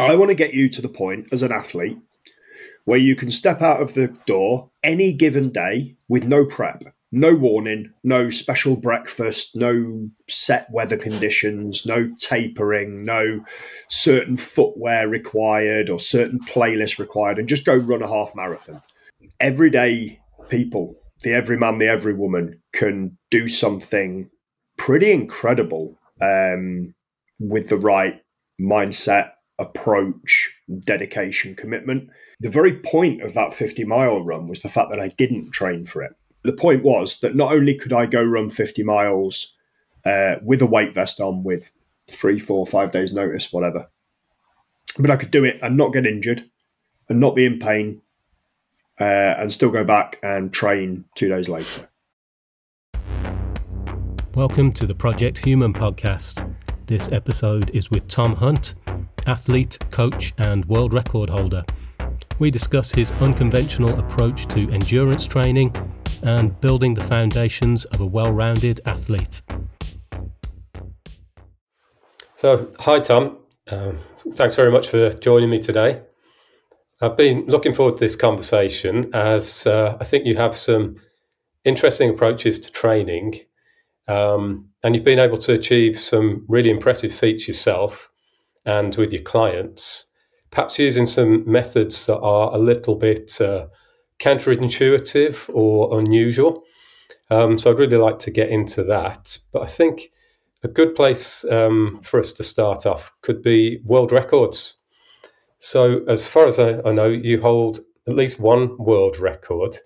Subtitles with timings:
[0.00, 1.98] I want to get you to the point as an athlete
[2.84, 7.34] where you can step out of the door any given day with no prep, no
[7.34, 13.44] warning, no special breakfast, no set weather conditions, no tapering, no
[13.88, 18.82] certain footwear required or certain playlists required, and just go run a half marathon.
[19.38, 24.30] Everyday people, the every man, the every woman, can do something
[24.78, 26.94] pretty incredible um,
[27.38, 28.22] with the right
[28.60, 32.10] mindset, approach, dedication, commitment.
[32.40, 35.84] The very point of that 50 mile run was the fact that I didn't train
[35.84, 39.56] for it the point was that not only could I go run 50 miles
[40.04, 41.72] uh, with a weight vest on with
[42.08, 43.90] three, four, five days' notice, whatever,
[44.98, 46.50] but I could do it and not get injured
[47.08, 48.00] and not be in pain
[48.98, 51.88] uh, and still go back and train two days later.
[54.34, 56.54] Welcome to the Project Human podcast.
[56.86, 58.74] This episode is with Tom Hunt,
[59.26, 61.64] athlete, coach, and world record holder.
[62.38, 65.74] We discuss his unconventional approach to endurance training
[66.22, 69.42] and building the foundations of a well rounded athlete.
[72.36, 73.38] So, hi Tom.
[73.70, 73.98] Um,
[74.32, 76.02] thanks very much for joining me today.
[77.02, 80.96] I've been looking forward to this conversation as uh, I think you have some
[81.64, 83.40] interesting approaches to training
[84.08, 88.09] um, and you've been able to achieve some really impressive feats yourself
[88.64, 90.10] and with your clients,
[90.50, 93.66] perhaps using some methods that are a little bit uh,
[94.18, 96.62] counterintuitive or unusual.
[97.30, 99.38] Um, so I'd really like to get into that.
[99.52, 100.10] But I think
[100.62, 104.76] a good place um, for us to start off could be world records.
[105.58, 109.76] So, as far as I, I know, you hold at least one world record.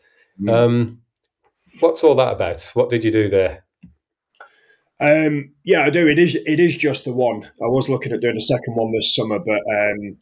[0.40, 0.52] Mm.
[0.52, 1.02] Um,
[1.80, 2.70] what's all that about?
[2.74, 3.64] What did you do there?
[5.00, 6.06] Um, yeah, I do.
[6.06, 6.34] It is.
[6.34, 7.44] It is just the one.
[7.62, 10.16] I was looking at doing a second one this summer, but um,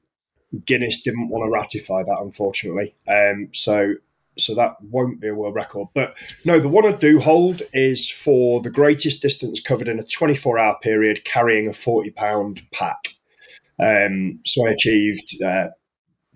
[0.65, 2.95] Guinness didn't want to ratify that, unfortunately.
[3.09, 3.95] Um, so
[4.39, 5.89] so that won't be a world record.
[5.95, 10.05] But no, the one I do hold is for the greatest distance covered in a
[10.05, 13.09] 24 hour period carrying a 40 pound pack.
[13.79, 15.69] Um, so I achieved uh,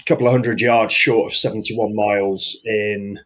[0.01, 3.21] a couple of hundred yards short of 71 miles in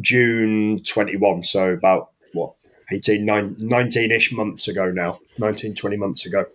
[0.00, 1.42] June 21.
[1.42, 2.54] So about what,
[2.92, 3.24] 18,
[3.58, 6.46] 19 ish months ago now, 19, 20 months ago.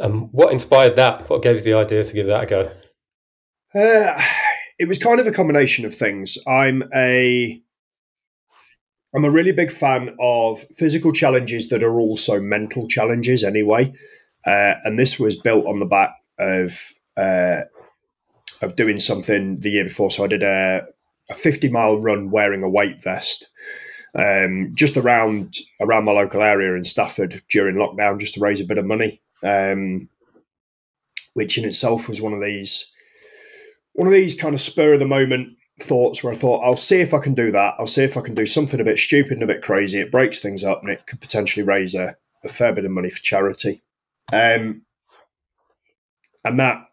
[0.00, 1.28] Um, what inspired that?
[1.30, 2.70] What gave you the idea to give that a go?
[3.74, 4.20] Uh,
[4.78, 6.36] it was kind of a combination of things.
[6.46, 7.62] I'm a
[9.14, 13.94] I'm a really big fan of physical challenges that are also mental challenges anyway.
[14.46, 17.62] Uh, and this was built on the back of uh,
[18.62, 20.10] of doing something the year before.
[20.10, 20.86] So I did a,
[21.30, 23.48] a 50 mile run wearing a weight vest
[24.14, 28.64] um, just around around my local area in Stafford during lockdown, just to raise a
[28.64, 30.08] bit of money um,
[31.34, 32.92] which in itself was one of these
[33.92, 37.00] one of these kind of spur of the moment thoughts where I thought I'll see
[37.00, 37.74] if I can do that.
[37.78, 40.00] I'll see if I can do something a bit stupid and a bit crazy.
[40.00, 43.10] It breaks things up and it could potentially raise a, a fair bit of money
[43.10, 43.82] for charity.
[44.32, 44.82] Um,
[46.44, 46.86] and that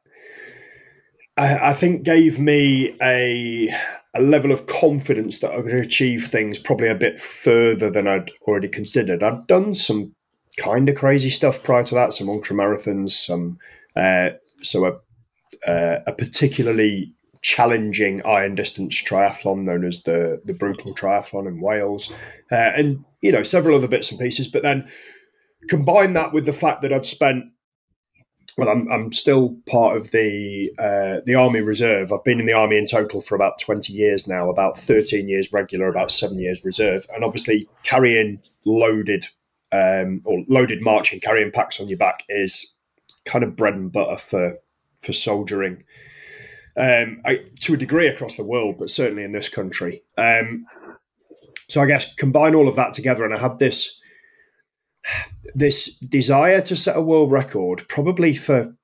[1.37, 3.73] I, I, think gave me a
[4.15, 8.31] a level of confidence that I could achieve things probably a bit further than I'd
[8.43, 9.23] already considered.
[9.23, 10.13] I'd done some
[10.57, 12.13] kind of crazy stuff prior to that.
[12.13, 13.57] Some ultra marathons, some
[13.95, 14.31] uh,
[14.61, 21.47] so a, uh, a particularly challenging iron distance triathlon known as the the brutal triathlon
[21.47, 22.11] in Wales,
[22.51, 24.47] uh, and you know several other bits and pieces.
[24.47, 24.87] But then
[25.69, 27.45] combine that with the fact that I'd spent.
[28.57, 32.11] Well, I'm, I'm still part of the uh, the Army Reserve.
[32.11, 35.51] I've been in the Army in total for about 20 years now, about 13 years
[35.51, 37.07] regular, about seven years reserve.
[37.13, 39.27] And obviously, carrying loaded
[39.71, 42.77] um, or loaded marching, carrying packs on your back is
[43.25, 44.59] kind of bread and butter for
[45.01, 45.83] for soldiering.
[46.77, 50.03] Um, I, to a degree across the world, but certainly in this country.
[50.17, 50.65] Um,
[51.67, 53.99] so I guess combine all of that together, and I had this
[55.55, 58.75] this desire to set a world record, probably for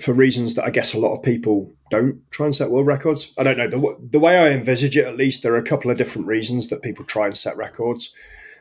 [0.00, 3.32] for reasons that I guess a lot of people don't try and set world records.
[3.38, 5.06] I don't know the the way I envisage it.
[5.06, 8.12] At least there are a couple of different reasons that people try and set records.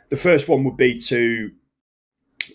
[0.09, 1.51] The first one would be to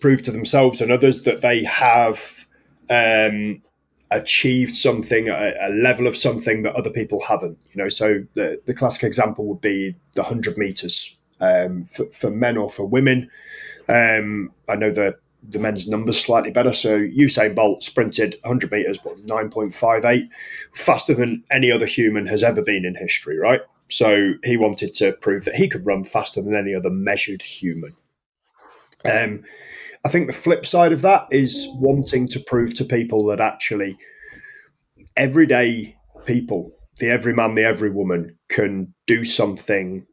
[0.01, 2.47] prove to themselves and others that they have
[2.91, 3.63] um,
[4.11, 7.59] achieved something, a, a, level of something that other people haven't.
[7.71, 12.31] You know, so the, the classic example would be the hundred meters um, for, for,
[12.31, 13.31] men or for women.
[13.89, 16.73] Um, I know the the men's numbers slightly better.
[16.73, 20.29] So Usain Bolt sprinted 100 meters, what 9.58,
[20.75, 23.61] faster than any other human has ever been in history, right?
[23.89, 27.95] So he wanted to prove that he could run faster than any other measured human.
[29.05, 29.45] Um,
[30.05, 33.97] I think the flip side of that is wanting to prove to people that actually
[35.17, 35.97] everyday
[36.27, 40.07] people, the every man, the every woman, can do something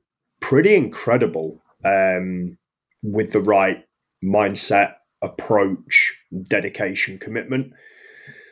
[0.46, 2.56] pretty incredible um,
[3.02, 3.84] with the right
[4.24, 4.94] mindset,
[5.24, 6.16] approach,
[6.48, 7.74] dedication, commitment.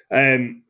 [0.10, 0.64] Um,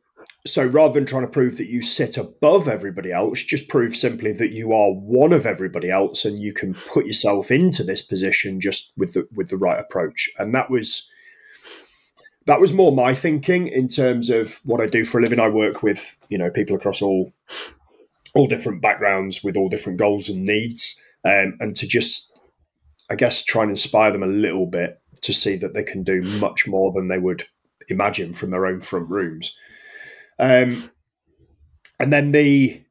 [0.46, 4.32] so rather than trying to prove that you sit above everybody else, just prove simply
[4.32, 8.60] that you are one of everybody else and you can put yourself into this position
[8.60, 10.28] just with the with the right approach.
[10.38, 11.10] And that was
[12.44, 15.40] that was more my thinking in terms of what I do for a living.
[15.40, 17.32] I work with, you know, people across all
[18.34, 21.00] all different backgrounds with all different goals and needs.
[21.24, 22.30] Um, and to just
[23.10, 26.22] I guess try and inspire them a little bit to see that they can do
[26.22, 27.44] much more than they would
[27.88, 29.58] imagine from their own front rooms.
[30.38, 30.90] Um,
[32.00, 32.82] and then the,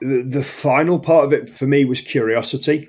[0.00, 2.88] the the final part of it for me was curiosity.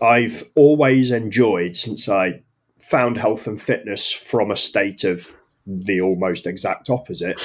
[0.00, 2.42] I've always enjoyed since I
[2.78, 5.34] found health and fitness from a state of
[5.66, 7.40] the almost exact opposite.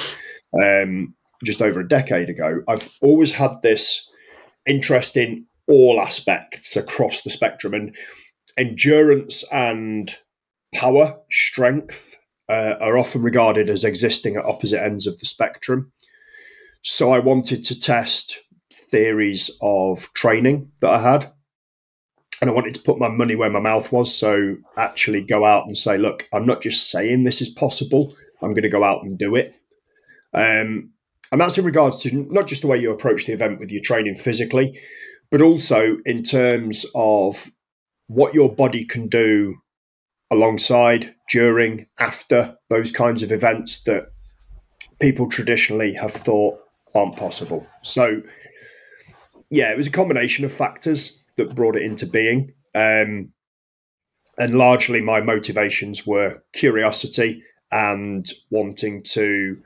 [0.62, 4.10] Um, just over a decade ago, I've always had this
[4.66, 7.96] interest in all aspects across the spectrum and
[8.56, 10.16] endurance and
[10.74, 12.16] power, strength
[12.48, 15.92] uh, are often regarded as existing at opposite ends of the spectrum.
[16.82, 18.38] So I wanted to test
[18.72, 21.32] theories of training that I had.
[22.40, 24.14] And I wanted to put my money where my mouth was.
[24.14, 28.50] So actually go out and say, look, I'm not just saying this is possible, I'm
[28.50, 29.54] going to go out and do it.
[30.34, 30.90] Um,
[31.32, 33.82] and that's in regards to not just the way you approach the event with your
[33.82, 34.78] training physically,
[35.30, 37.50] but also in terms of
[38.06, 39.56] what your body can do
[40.30, 44.08] alongside, during, after those kinds of events that
[45.00, 46.58] people traditionally have thought
[46.94, 47.66] aren't possible.
[47.82, 48.22] So,
[49.50, 52.52] yeah, it was a combination of factors that brought it into being.
[52.74, 53.32] Um,
[54.38, 59.56] and largely my motivations were curiosity and wanting to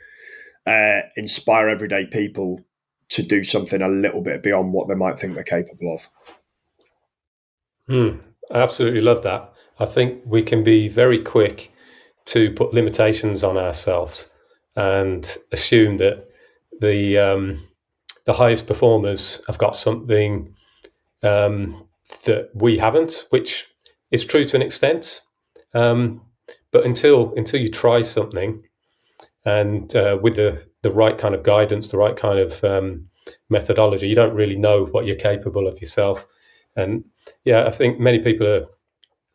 [0.67, 2.61] uh, inspire everyday people
[3.11, 6.09] to do something a little bit beyond what they might think they're capable of.
[7.89, 8.21] Hmm.
[8.53, 9.53] I absolutely love that.
[9.79, 11.73] I think we can be very quick
[12.27, 14.29] to put limitations on ourselves
[14.77, 16.29] and assume that
[16.81, 17.69] the um,
[18.27, 20.55] the highest performers have got something
[21.23, 21.89] um,
[22.25, 23.67] that we haven't, which
[24.11, 25.23] is true to an extent.
[25.75, 26.23] Um,
[26.71, 28.63] but until until you try something,
[29.45, 33.09] and uh, with the the right kind of guidance, the right kind of um,
[33.49, 36.27] methodology, you don't really know what you're capable of yourself.
[36.77, 37.05] And
[37.45, 38.67] yeah, I think many people are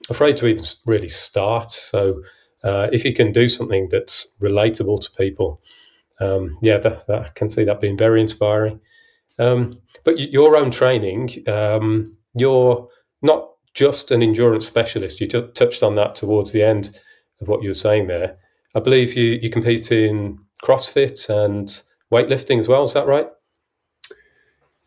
[0.09, 1.71] afraid to even really start.
[1.71, 2.21] So
[2.63, 5.61] uh, if you can do something that's relatable to people,
[6.19, 8.79] um, yeah, that, that, I can see that being very inspiring.
[9.39, 9.73] Um,
[10.03, 12.87] but your own training, um, you're
[13.21, 15.19] not just an endurance specialist.
[15.19, 16.99] You touched on that towards the end
[17.41, 18.37] of what you were saying there.
[18.75, 22.83] I believe you, you compete in CrossFit and weightlifting as well.
[22.83, 23.27] Is that right?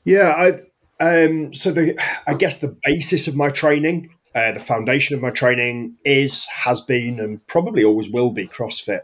[0.05, 0.61] Yeah, I
[0.99, 5.31] um, so the I guess the basis of my training, uh, the foundation of my
[5.31, 9.01] training is has been and probably always will be CrossFit.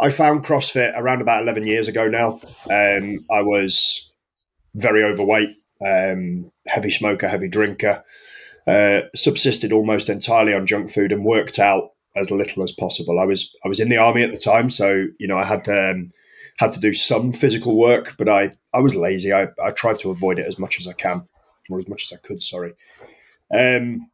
[0.00, 2.40] I found CrossFit around about 11 years ago now.
[2.70, 4.12] Um, I was
[4.74, 8.02] very overweight, um, heavy smoker, heavy drinker,
[8.66, 13.18] uh, subsisted almost entirely on junk food and worked out as little as possible.
[13.18, 15.68] I was I was in the army at the time, so you know I had
[15.68, 16.10] um,
[16.58, 19.32] had to do some physical work, but I I was lazy.
[19.32, 21.26] I, I tried to avoid it as much as I can,
[21.70, 22.42] or as much as I could.
[22.42, 22.74] Sorry.
[23.52, 24.10] Um,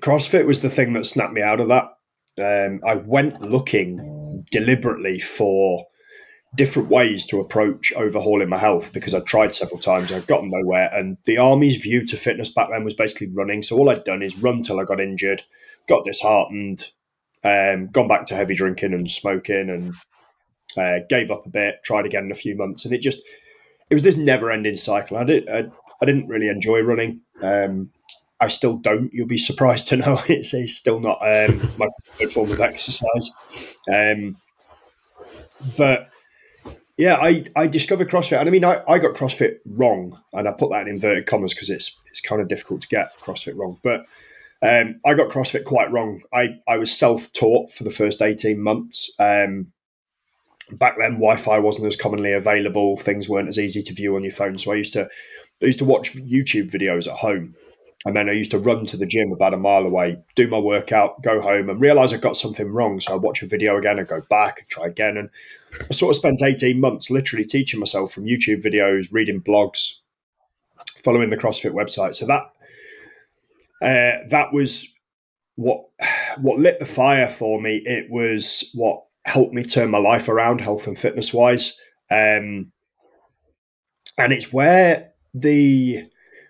[0.00, 1.92] CrossFit was the thing that snapped me out of that.
[2.38, 5.86] Um, I went looking deliberately for
[6.54, 10.10] different ways to approach overhauling my health because I'd tried several times.
[10.10, 10.90] I'd gotten nowhere.
[10.92, 13.62] And the army's view to fitness back then was basically running.
[13.62, 15.42] So all I'd done is run till I got injured,
[15.88, 16.92] got disheartened,
[17.44, 19.94] um, gone back to heavy drinking and smoking and
[20.76, 22.84] uh, gave up a bit, tried again in a few months.
[22.84, 23.22] And it just,
[23.90, 25.16] it was this never ending cycle.
[25.16, 25.64] I, did, I,
[26.00, 27.20] I didn't really enjoy running.
[27.42, 27.92] Um,
[28.40, 29.10] I still don't.
[29.12, 33.30] You'll be surprised to know it's, it's still not um, my preferred form of exercise.
[33.92, 34.36] Um,
[35.76, 36.10] but
[36.96, 40.52] yeah, I, I discovered CrossFit, and I mean, I, I got CrossFit wrong, and I
[40.52, 43.78] put that in inverted commas because it's it's kind of difficult to get CrossFit wrong.
[43.82, 44.06] But
[44.62, 46.22] um, I got CrossFit quite wrong.
[46.32, 49.14] I, I was self taught for the first eighteen months.
[49.18, 49.72] Um,
[50.72, 52.96] back then, Wi Fi wasn't as commonly available.
[52.96, 55.08] Things weren't as easy to view on your phone, so I used to
[55.62, 57.54] I used to watch YouTube videos at home
[58.06, 60.60] and then I used to run to the gym about a mile away, do my
[60.60, 63.00] workout, go home, and realize I got something wrong.
[63.00, 65.16] So I watch a video again and go back and try again.
[65.16, 65.28] And
[65.80, 70.02] I sort of spent 18 months literally teaching myself from YouTube videos, reading blogs,
[71.02, 72.14] following the CrossFit website.
[72.14, 72.42] So that
[73.82, 74.94] uh, that was
[75.56, 75.84] what
[76.38, 77.82] what lit the fire for me.
[77.84, 81.78] It was what helped me turn my life around, health and fitness wise.
[82.10, 82.72] Um,
[84.18, 86.06] and it's where the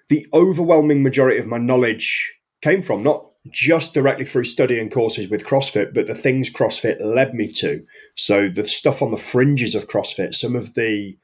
[0.08, 3.02] the overwhelming majority of my knowledge came from.
[3.02, 7.84] Not just directly through studying courses with CrossFit, but the things CrossFit led me to.
[8.16, 11.16] So the stuff on the fringes of CrossFit, some of the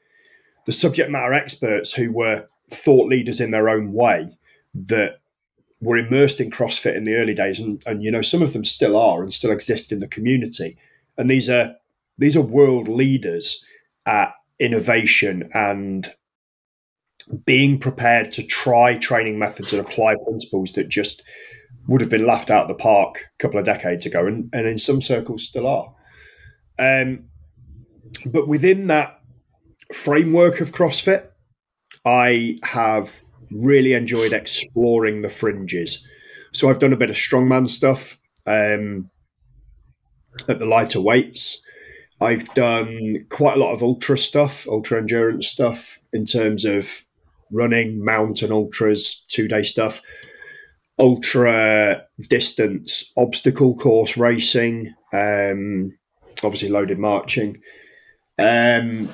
[0.65, 4.27] the subject matter experts who were thought leaders in their own way
[4.73, 5.19] that
[5.83, 8.63] were immersed in CrossFit in the early days, and, and you know some of them
[8.63, 10.77] still are and still exist in the community.
[11.17, 11.75] And these are
[12.17, 13.63] these are world leaders
[14.05, 16.11] at innovation and
[17.45, 21.23] being prepared to try training methods and apply principles that just
[21.87, 24.67] would have been laughed out of the park a couple of decades ago, and, and
[24.67, 25.93] in some circles still are.
[26.79, 27.25] Um,
[28.25, 29.19] but within that
[29.91, 31.27] framework of CrossFit,
[32.05, 33.22] I have
[33.53, 36.07] really enjoyed exploring the fringes.
[36.51, 39.09] So I've done a bit of strongman stuff um,
[40.47, 41.61] at the lighter weights.
[42.21, 47.05] I've done quite a lot of ultra stuff, ultra endurance stuff in terms of
[47.51, 50.01] running, mountain ultras, two day stuff
[50.99, 55.97] ultra distance obstacle course racing, um,
[56.43, 57.57] obviously loaded marching,
[58.37, 59.09] um,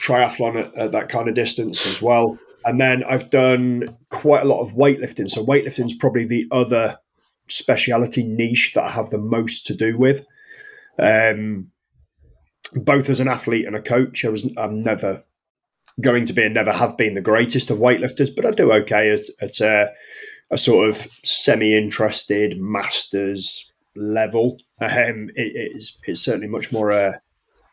[0.00, 2.38] triathlon at, at, that kind of distance as well.
[2.64, 5.28] And then I've done quite a lot of weightlifting.
[5.30, 6.98] So weightlifting is probably the other
[7.48, 10.26] speciality niche that I have the most to do with.
[10.98, 11.70] Um,
[12.72, 15.24] both as an athlete and a coach, I was I'm never
[16.00, 19.12] going to be and never have been the greatest of weightlifters, but I do okay
[19.12, 19.86] at, at uh,
[20.50, 24.58] a sort of semi-interested masters level.
[24.80, 27.20] Um, it, it's it's certainly much more a,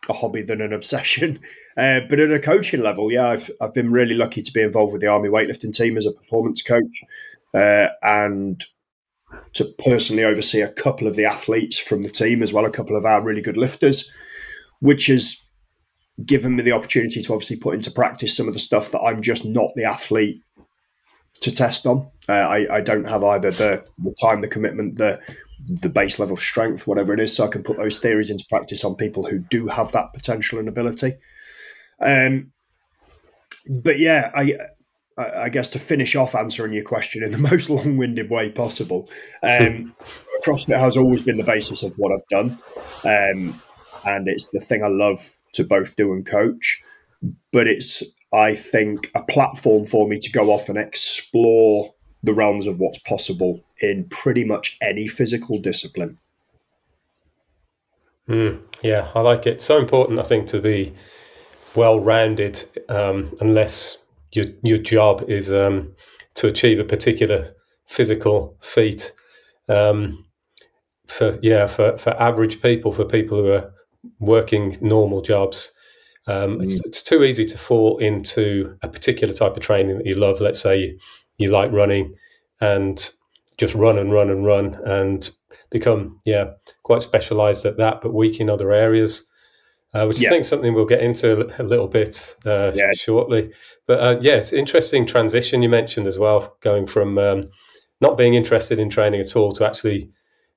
[0.09, 1.39] a hobby than an obsession.
[1.77, 4.91] Uh, but at a coaching level, yeah, I've I've been really lucky to be involved
[4.91, 7.03] with the Army weightlifting team as a performance coach,
[7.53, 8.63] uh, and
[9.53, 12.97] to personally oversee a couple of the athletes from the team as well, a couple
[12.97, 14.11] of our really good lifters,
[14.79, 15.47] which has
[16.25, 19.21] given me the opportunity to obviously put into practice some of the stuff that I'm
[19.21, 20.43] just not the athlete
[21.39, 22.09] to test on.
[22.29, 25.19] Uh, I, I don't have either the, the time, the commitment, the
[25.67, 28.83] the base level strength, whatever it is, so I can put those theories into practice
[28.83, 31.13] on people who do have that potential and ability.
[32.01, 32.51] Um,
[33.69, 34.57] but yeah, I
[35.17, 39.09] I guess to finish off answering your question in the most long winded way possible,
[39.43, 39.95] um,
[40.45, 42.57] CrossFit has always been the basis of what I've done,
[43.03, 43.61] um,
[44.05, 46.83] and it's the thing I love to both do and coach.
[47.51, 48.03] But it's
[48.33, 51.93] I think, a platform for me to go off and explore
[52.23, 56.17] the realms of what's possible in pretty much any physical discipline.
[58.29, 59.59] Mm, yeah, I like it.
[59.59, 60.93] So important, I think, to be
[61.75, 63.97] well rounded, um, unless
[64.31, 65.93] your your job is um,
[66.35, 67.53] to achieve a particular
[67.87, 69.11] physical feat.
[69.69, 70.25] Um,
[71.07, 73.73] for yeah, for for average people, for people who are
[74.19, 75.73] working normal jobs,
[76.27, 76.61] um, mm.
[76.61, 80.39] it's, it's, too easy to fall into a particular type of training that you love.
[80.39, 80.99] Let's say you,
[81.37, 82.15] you like running
[82.61, 83.09] and
[83.57, 85.29] just run and run and run and
[85.71, 86.51] become, yeah,
[86.83, 89.27] quite specialized at that, but weak in other areas.
[89.93, 90.29] Uh, which yeah.
[90.29, 92.93] I think something we'll get into a, little bit uh, yeah.
[92.93, 93.51] shortly.
[93.87, 97.49] But uh, yeah, it's interesting transition you mentioned as well, going from um,
[97.99, 100.09] not being interested in training at all to actually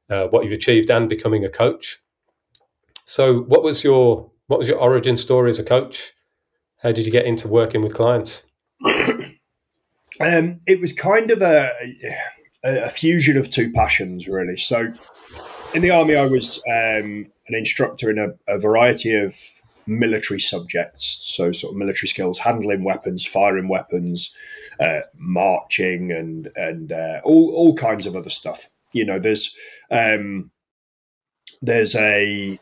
[0.08, 1.98] uh, what you've achieved and becoming a coach.
[3.06, 6.12] So, what was your what was your origin story as a coach?
[6.82, 8.46] How did you get into working with clients?
[10.20, 11.70] um, it was kind of a,
[12.62, 14.58] a, fusion of two passions, really.
[14.58, 14.92] So,
[15.74, 19.36] in the army, I was um, an instructor in a, a, variety of
[19.86, 24.34] military subjects, so sort of military skills, handling weapons, firing weapons,
[24.80, 28.68] uh, marching, and and uh, all all kinds of other stuff.
[28.92, 29.54] You know, there's
[29.90, 30.50] um,
[31.60, 32.58] there's a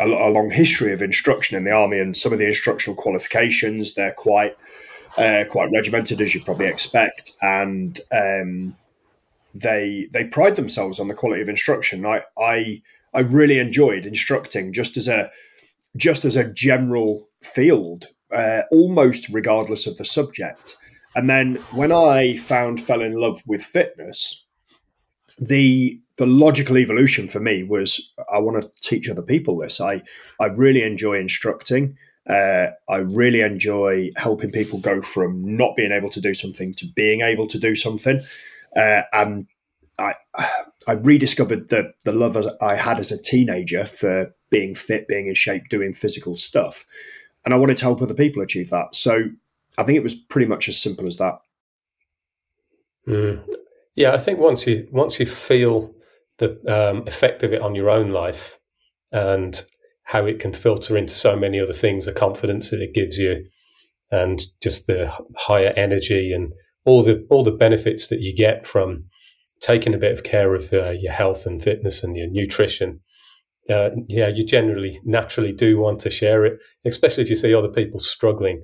[0.00, 3.94] a, a, long history of instruction in the army, and some of the instructional qualifications
[3.94, 4.56] they're quite
[5.16, 8.76] uh, quite regimented, as you probably expect, and um,
[9.54, 12.04] they they pride themselves on the quality of instruction.
[12.04, 12.82] I I
[13.14, 15.30] I really enjoyed instructing just as a
[15.96, 20.76] just as a general field, uh, almost regardless of the subject.
[21.14, 24.46] And then when I found fell in love with fitness,
[25.38, 29.80] the the logical evolution for me was I want to teach other people this.
[29.80, 30.02] I
[30.40, 31.96] I really enjoy instructing.
[32.28, 36.86] Uh, I really enjoy helping people go from not being able to do something to
[36.96, 38.20] being able to do something.
[38.74, 39.46] Uh, and
[39.98, 40.14] I
[40.86, 45.34] I rediscovered the the love I had as a teenager for being fit, being in
[45.34, 46.84] shape, doing physical stuff,
[47.44, 48.94] and I wanted to help other people achieve that.
[48.94, 49.24] So
[49.78, 51.38] I think it was pretty much as simple as that.
[53.08, 53.44] Mm.
[53.94, 55.94] Yeah, I think once you once you feel
[56.38, 58.58] the um, effect of it on your own life
[59.12, 59.62] and
[60.04, 63.46] how it can filter into so many other things, the confidence that it gives you,
[64.10, 66.52] and just the higher energy and
[66.84, 69.04] all the all the benefits that you get from
[69.60, 73.00] taking a bit of care of uh, your health and fitness and your nutrition.
[73.70, 77.68] Uh, yeah, you generally naturally do want to share it, especially if you see other
[77.68, 78.62] people struggling.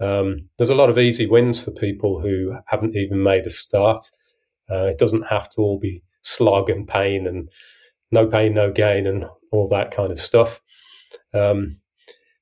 [0.00, 4.04] Um, there's a lot of easy wins for people who haven't even made a start.
[4.70, 7.50] Uh, it doesn't have to all be slog and pain and
[8.10, 10.60] no pain, no gain, and all that kind of stuff.
[11.34, 11.80] Um,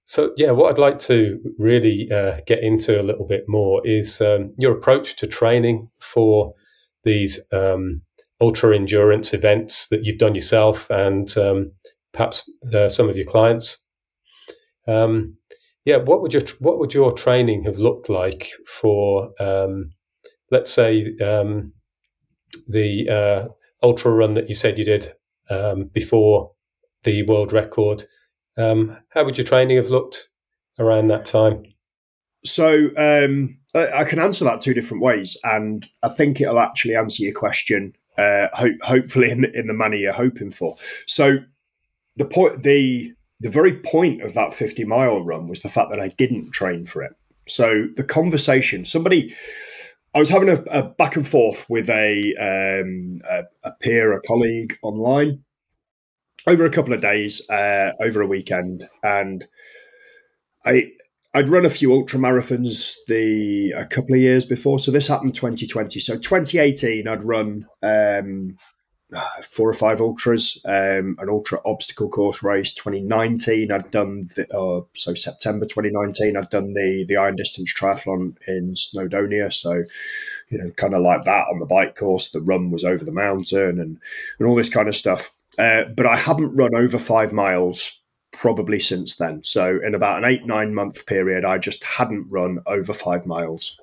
[0.05, 4.21] so, yeah, what I'd like to really uh, get into a little bit more is
[4.21, 6.55] um, your approach to training for
[7.07, 8.03] these um,
[8.43, 11.73] ultra endurance events that you've done yourself and um,
[12.13, 13.87] perhaps uh, some of your clients.
[14.87, 15.39] Um,
[15.87, 19.93] yeah, what would your what would your training have looked like for, um,
[20.51, 21.73] let's say, um,
[22.69, 23.49] the uh,
[23.83, 25.13] ultra run that you said you did
[25.93, 26.53] before
[27.05, 28.03] the world record?
[28.59, 30.29] Um, how would your training have looked
[30.79, 31.63] around that time?
[32.45, 36.97] So um, I, I, can answer that two different ways, and I think it'll actually
[36.97, 37.95] answer your question.
[38.17, 40.77] Uh, ho- hopefully, in the, in the manner you're hoping for.
[41.07, 41.39] So
[42.17, 46.01] the point, the the very point of that 50 mile run was the fact that
[46.01, 47.13] I didn't train for it.
[47.47, 49.35] So the conversation, somebody,
[50.15, 54.23] I was having a, a back and forth with a, um, a, a peer, a
[54.23, 55.45] colleague online,
[56.47, 59.45] over a couple of days, uh, over a weekend, and
[60.65, 60.93] I
[61.37, 64.79] I'd run a few ultra marathons the a couple of years before.
[64.79, 66.01] So this happened 2020.
[66.01, 68.57] So 2018, I'd run um,
[69.43, 72.73] four or five ultras, um, an ultra obstacle course race.
[72.73, 78.39] 2019, I'd done the, uh, so September 2019, I'd done the the iron distance triathlon
[78.49, 79.53] in Snowdonia.
[79.53, 79.85] So
[80.49, 82.31] you know, kind of like that on the bike course.
[82.31, 83.99] The run was over the mountain and
[84.39, 85.33] and all this kind of stuff.
[85.59, 88.01] Uh, but I haven't run over five miles
[88.33, 89.43] probably since then.
[89.43, 93.79] So in about an eight nine month period, I just hadn't run over five miles.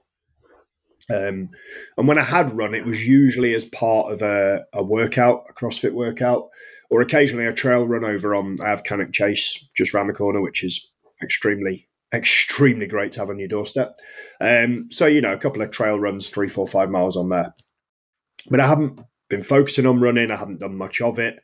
[1.10, 1.50] Um,
[1.98, 5.54] and when I had run, it was usually as part of a, a, workout, a
[5.54, 6.50] CrossFit workout,
[6.90, 8.58] or occasionally a trail run over on.
[8.64, 10.92] I have Chase just around the corner, which is
[11.22, 13.96] extremely, extremely great to have on your doorstep.
[14.40, 17.54] Um, so you know, a couple of trail runs, three, four, five miles on there.
[18.50, 20.32] But I haven't been focusing on running.
[20.32, 21.40] I haven't done much of it.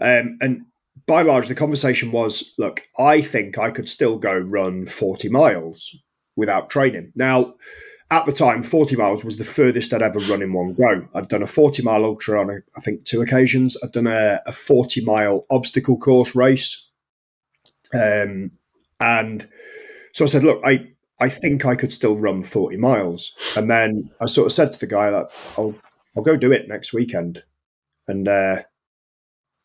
[0.00, 0.62] Um, and
[1.06, 5.28] by and large, the conversation was look, I think I could still go run 40
[5.28, 5.96] miles
[6.36, 7.12] without training.
[7.16, 7.54] Now,
[8.10, 11.06] at the time, 40 miles was the furthest I'd ever run in one go.
[11.14, 13.76] I'd done a 40 mile ultra on, I think, two occasions.
[13.82, 16.88] I'd done a, a 40 mile obstacle course race.
[17.92, 18.52] Um,
[18.98, 19.46] and
[20.12, 20.86] so I said, look, I,
[21.20, 23.36] I think I could still run 40 miles.
[23.56, 25.74] And then I sort of said to the guy that I'll,
[26.16, 27.42] I'll go do it next weekend.
[28.06, 28.62] And uh,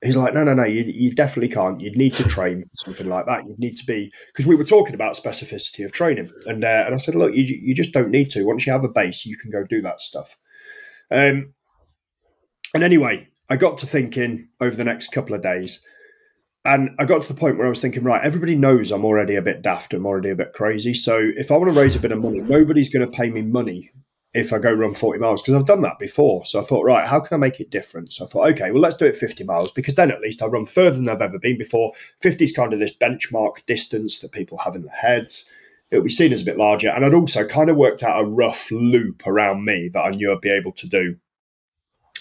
[0.03, 1.81] he's like, no, no, no, you, you definitely can't.
[1.81, 3.45] You'd need to train for something like that.
[3.45, 6.93] You'd need to be because we were talking about specificity of training, and uh, and
[6.93, 8.45] I said, look, you you just don't need to.
[8.45, 10.37] Once you have a base, you can go do that stuff.
[11.09, 11.53] Um,
[12.73, 15.85] and anyway, I got to thinking over the next couple of days,
[16.65, 19.35] and I got to the point where I was thinking, right, everybody knows I'm already
[19.35, 20.93] a bit daft, I'm already a bit crazy.
[20.93, 23.41] So if I want to raise a bit of money, nobody's going to pay me
[23.41, 23.91] money
[24.33, 26.45] if I go run 40 miles because I've done that before.
[26.45, 28.13] So I thought, right, how can I make it different?
[28.13, 30.47] So I thought, okay, well, let's do it 50 miles because then at least I
[30.47, 31.93] run further than I've ever been before.
[32.21, 35.51] 50 is kind of this benchmark distance that people have in their heads.
[35.91, 36.89] It'll be seen as a bit larger.
[36.89, 40.31] And I'd also kind of worked out a rough loop around me that I knew
[40.31, 41.17] I'd be able to do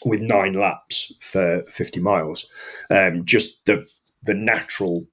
[0.04, 2.50] with nine laps for 50 miles.
[2.90, 3.86] Um, just the,
[4.22, 5.06] the natural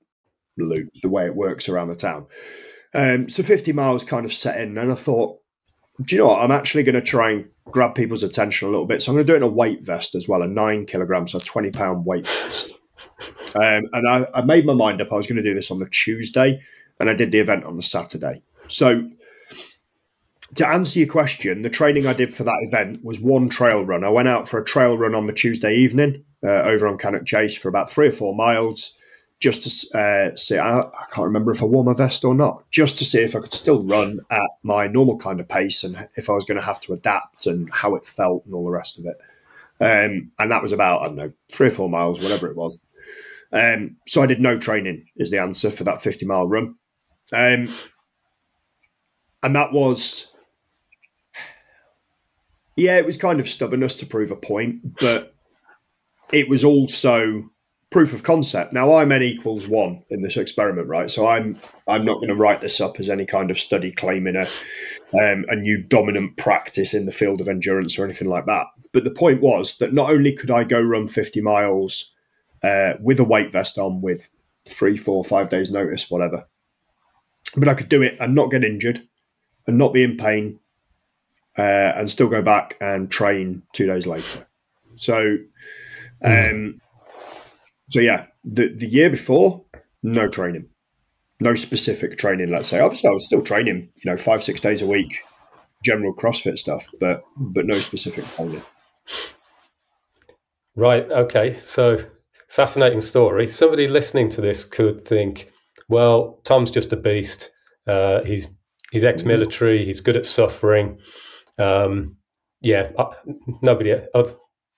[0.57, 2.25] loop, the way it works around the town.
[2.93, 4.77] Um, so 50 miles kind of set in.
[4.77, 5.37] And I thought,
[6.01, 6.41] do you know what?
[6.41, 9.01] I'm actually going to try and grab people's attention a little bit.
[9.01, 11.31] So I'm going to do it in a weight vest as well, a nine kilograms,
[11.31, 12.71] so 20 pound weight vest.
[13.55, 15.11] Um, and I, I, made my mind up.
[15.11, 16.61] I was going to do this on the Tuesday,
[16.99, 18.41] and I did the event on the Saturday.
[18.67, 19.09] So
[20.55, 24.03] to answer your question, the training I did for that event was one trail run.
[24.03, 27.25] I went out for a trail run on the Tuesday evening uh, over on Cannock
[27.25, 28.97] Chase for about three or four miles
[29.39, 30.57] just to uh, see.
[30.57, 33.35] I, I, can't remember if I wore my vest or not, just to see if
[33.35, 36.59] I could still run at my normal kind of pace and if I was going
[36.59, 39.17] to have to adapt and how it felt and all the rest of it.
[39.81, 42.81] Um, and that was about, I don't know, three or four miles, whatever it was.
[43.53, 46.75] Um, so I did no training, is the answer for that 50 mile run.
[47.31, 47.73] Um,
[49.41, 50.35] and that was,
[52.75, 55.33] yeah, it was kind of stubbornness to prove a point, but
[56.33, 57.49] it was also
[57.91, 58.73] proof of concept.
[58.73, 61.09] Now I'm n equals one in this experiment, right?
[61.09, 64.35] So I'm I'm not going to write this up as any kind of study claiming
[64.35, 64.47] a
[65.13, 68.67] um, a new dominant practice in the field of endurance or anything like that.
[68.91, 72.13] But the point was that not only could I go run 50 miles
[72.63, 74.29] uh, with a weight vest on with
[74.65, 76.47] three, four, five days notice, whatever,
[77.55, 79.01] but I could do it and not get injured
[79.65, 80.59] and not be in pain
[81.57, 81.61] uh,
[81.95, 84.47] and still go back and train two days later.
[84.95, 85.37] So,
[86.23, 86.81] um,
[87.89, 89.63] so yeah, the the year before,
[90.03, 90.67] no training,
[91.41, 92.49] no specific training.
[92.49, 95.19] Let's say, obviously, I was still training, you know, five six days a week,
[95.83, 98.61] general CrossFit stuff, but but no specific training.
[100.75, 101.09] Right.
[101.11, 101.57] Okay.
[101.57, 102.05] So
[102.47, 103.47] fascinating story.
[103.47, 105.51] Somebody listening to this could think,
[105.89, 107.51] well, Tom's just a beast.
[107.87, 108.55] Uh, he's
[108.91, 109.85] he's ex-military.
[109.85, 110.99] He's good at suffering.
[111.57, 112.15] Um,
[112.61, 112.91] yeah,
[113.61, 114.33] nobody, other,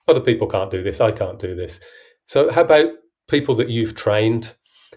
[0.08, 1.00] other people can't do this.
[1.00, 1.80] I can't do this.
[2.26, 2.92] So, how about
[3.28, 4.54] people that you've trained?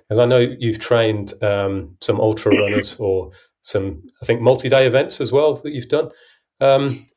[0.09, 5.19] As I know you've trained um, some ultra runners or some, I think, multi-day events
[5.19, 6.09] as well that you've done.
[6.61, 7.07] Um,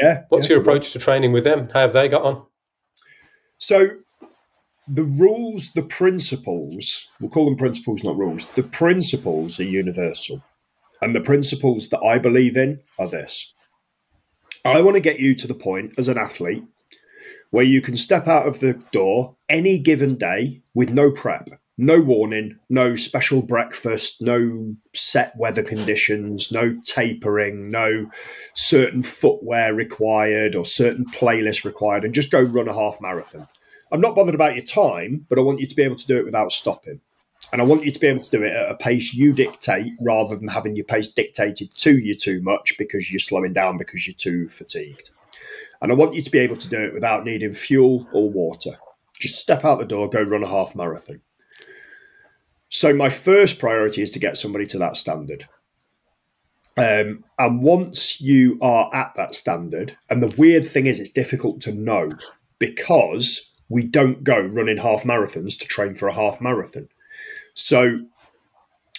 [0.00, 0.22] yeah.
[0.28, 0.54] What's yeah.
[0.54, 1.68] your approach to training with them?
[1.72, 2.44] How have they got on?
[3.58, 3.88] So,
[4.88, 8.52] the rules, the principles, we'll call them principles, not rules.
[8.52, 10.44] The principles are universal.
[11.02, 13.52] And the principles that I believe in are this
[14.64, 16.64] I want to get you to the point as an athlete
[17.56, 21.98] where you can step out of the door any given day with no prep, no
[21.98, 28.10] warning, no special breakfast, no set weather conditions, no tapering, no
[28.52, 33.48] certain footwear required or certain playlists required, and just go run a half marathon.
[33.90, 36.18] I'm not bothered about your time, but I want you to be able to do
[36.18, 37.00] it without stopping.
[37.54, 39.94] And I want you to be able to do it at a pace you dictate
[39.98, 44.06] rather than having your pace dictated to you too much because you're slowing down because
[44.06, 45.08] you're too fatigued.
[45.80, 48.78] And I want you to be able to do it without needing fuel or water.
[49.18, 51.20] Just step out the door, go run a half marathon.
[52.68, 55.44] So, my first priority is to get somebody to that standard.
[56.76, 61.60] Um, and once you are at that standard, and the weird thing is, it's difficult
[61.62, 62.10] to know
[62.58, 66.88] because we don't go running half marathons to train for a half marathon.
[67.54, 67.98] So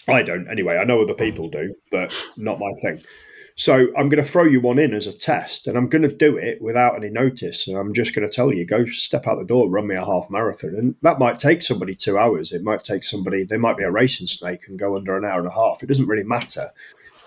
[0.07, 0.77] I don't anyway.
[0.77, 3.03] I know other people do, but not my thing.
[3.59, 6.15] So I'm going to throw you one in as a test, and I'm going to
[6.15, 7.67] do it without any notice.
[7.67, 10.05] And I'm just going to tell you, go step out the door, run me a
[10.05, 12.51] half marathon, and that might take somebody two hours.
[12.51, 13.43] It might take somebody.
[13.43, 15.81] They might be a racing snake and go under an hour and a half.
[15.81, 16.65] It doesn't really matter.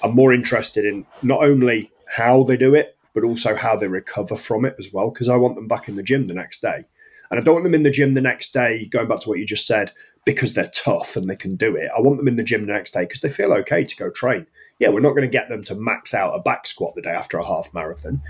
[0.04, 4.36] I'm more interested in not only how they do it, but also how they recover
[4.36, 6.84] from it as well, because I want them back in the gym the next day.
[7.32, 9.40] And I don't want them in the gym the next day, going back to what
[9.40, 9.90] you just said,
[10.24, 11.90] because they're tough and they can do it.
[11.96, 14.10] I want them in the gym the next day because they feel okay to go
[14.10, 14.46] train.
[14.80, 17.10] Yeah, we're not going to get them to max out a back squat the day
[17.10, 18.22] after a half marathon,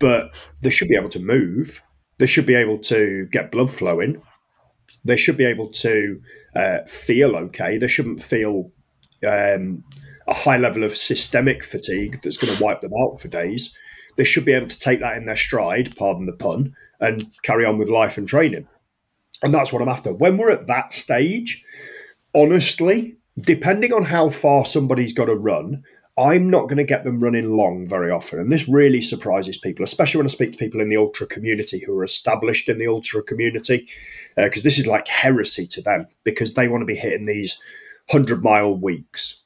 [0.00, 0.30] but
[0.62, 1.82] they should be able to move.
[2.18, 4.22] They should be able to get blood flowing.
[5.04, 6.22] They should be able to
[6.56, 7.78] uh, feel okay.
[7.78, 8.70] They shouldn't feel
[9.26, 9.84] um,
[10.26, 13.76] a high level of systemic fatigue that's going to wipe them out for days.
[14.16, 17.64] They should be able to take that in their stride, pardon the pun, and carry
[17.64, 18.66] on with life and training.
[19.42, 20.12] And that's what I'm after.
[20.12, 21.64] When we're at that stage,
[22.34, 25.84] honestly, depending on how far somebody's got to run,
[26.18, 28.40] I'm not going to get them running long very often.
[28.40, 31.78] And this really surprises people, especially when I speak to people in the ultra community
[31.78, 33.88] who are established in the ultra community,
[34.34, 37.58] because uh, this is like heresy to them because they want to be hitting these
[38.10, 39.44] 100 mile weeks.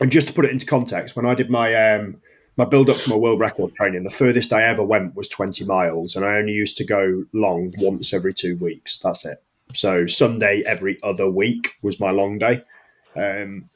[0.00, 2.20] And just to put it into context, when I did my um,
[2.56, 5.64] my build up for my world record training, the furthest I ever went was 20
[5.64, 8.98] miles, and I only used to go long once every two weeks.
[8.98, 9.38] That's it.
[9.74, 12.64] So Sunday every other week was my long day.
[13.16, 13.70] Um,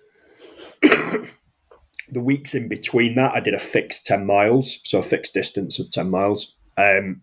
[0.83, 5.79] the weeks in between that, I did a fixed 10 miles, so a fixed distance
[5.79, 6.57] of 10 miles.
[6.77, 7.23] Um,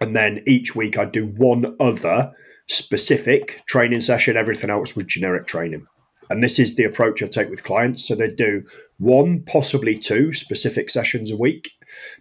[0.00, 2.32] and then each week I'd do one other
[2.68, 4.36] specific training session.
[4.36, 5.86] Everything else was generic training.
[6.30, 8.06] And this is the approach I take with clients.
[8.06, 8.62] So they do
[8.98, 11.70] one, possibly two specific sessions a week,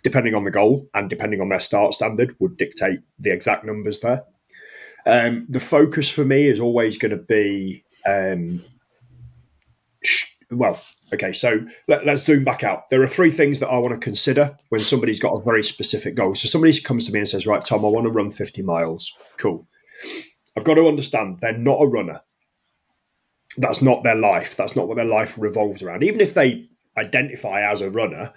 [0.04, 4.00] depending on the goal and depending on their start standard, would dictate the exact numbers
[4.00, 4.24] there.
[5.06, 8.64] Um, the focus for me is always going to be um,
[10.52, 10.82] well,
[11.14, 12.84] okay, so let, us zoom back out.
[12.90, 16.16] There are three things that I want to consider when somebody's got a very specific
[16.16, 16.36] goal.
[16.36, 19.12] So somebody comes to me and says, Right, Tom, I want to run 50 miles.
[19.38, 19.68] Cool.
[20.56, 22.22] I've got to understand they're not a runner
[23.58, 24.56] that's not their life.
[24.56, 26.04] That's not what their life revolves around.
[26.04, 26.68] Even if they
[26.98, 28.32] identify as a runner,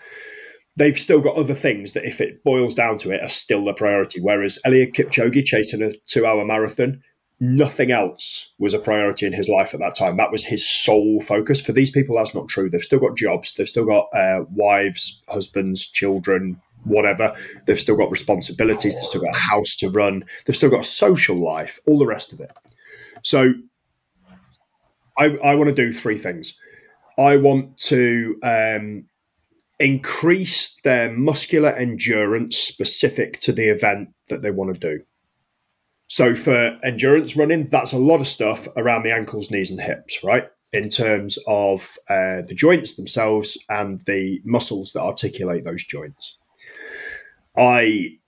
[0.77, 3.75] they've still got other things that, if it boils down to it, are still the
[3.75, 4.21] priority.
[4.21, 7.03] Whereas Eliud Kipchoge chasing a two-hour marathon,
[7.41, 10.19] nothing else was a priority in his life at that time.
[10.19, 11.61] That was his sole focus.
[11.61, 12.69] For these people, that's not true.
[12.69, 13.55] They've still got jobs.
[13.55, 17.35] They've still got uh, wives, husbands, children, whatever.
[17.67, 18.95] They've still got responsibilities.
[18.95, 20.25] They've still got a house to run.
[20.45, 22.53] They've still got a social life, all the rest of it.
[23.23, 23.55] So
[25.19, 26.59] I, I want to do three things.
[27.19, 29.05] I want to um,
[29.79, 35.03] increase their muscular endurance specific to the event that they want to do.
[36.11, 40.25] So for endurance running, that's a lot of stuff around the ankles, knees, and hips,
[40.25, 40.49] right?
[40.73, 46.37] In terms of uh, the joints themselves and the muscles that articulate those joints.
[47.57, 48.19] I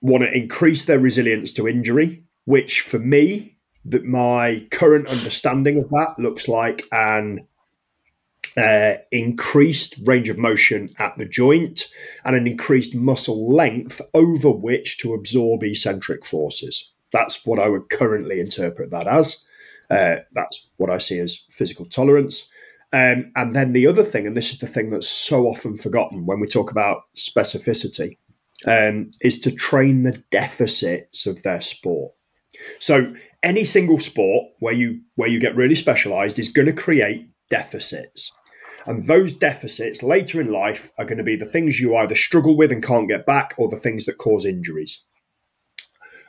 [0.00, 5.90] want to increase their resilience to injury, which for me, that my current understanding of
[5.90, 7.46] that looks like an
[8.56, 11.88] uh, increased range of motion at the joint
[12.24, 16.94] and an increased muscle length over which to absorb eccentric forces.
[17.12, 19.44] That's what I would currently interpret that as.
[19.90, 22.50] Uh, that's what I see as physical tolerance.
[22.92, 26.26] Um, and then the other thing, and this is the thing that's so often forgotten
[26.26, 28.16] when we talk about specificity,
[28.66, 32.12] um, is to train the deficits of their sport.
[32.78, 37.28] So any single sport where you where you get really specialized is going to create
[37.50, 38.32] deficits.
[38.86, 42.56] And those deficits later in life are going to be the things you either struggle
[42.56, 45.04] with and can't get back, or the things that cause injuries.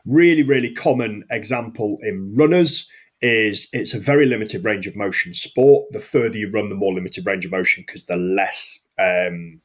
[0.09, 2.91] Really, really common example in runners
[3.21, 5.91] is it's a very limited range of motion sport.
[5.91, 9.61] The further you run, the more limited range of motion because the less um,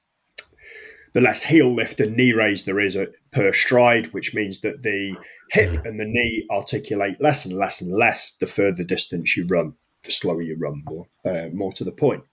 [1.15, 2.99] the less heel lift and knee raise there is
[3.31, 5.17] per stride, which means that the
[5.51, 5.87] hip mm.
[5.87, 10.11] and the knee articulate less and less and less the further distance you run, the
[10.11, 12.25] slower you run, more, uh, more to the point.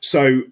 [0.00, 0.42] So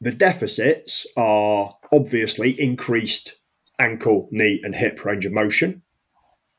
[0.00, 3.34] the deficits are obviously increased
[3.78, 5.82] ankle, knee, and hip range of motion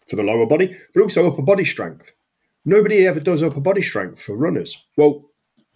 [0.10, 2.12] for the lower body, but also upper body strength.
[2.66, 4.86] Nobody ever does upper body strength for runners.
[4.98, 5.30] Well,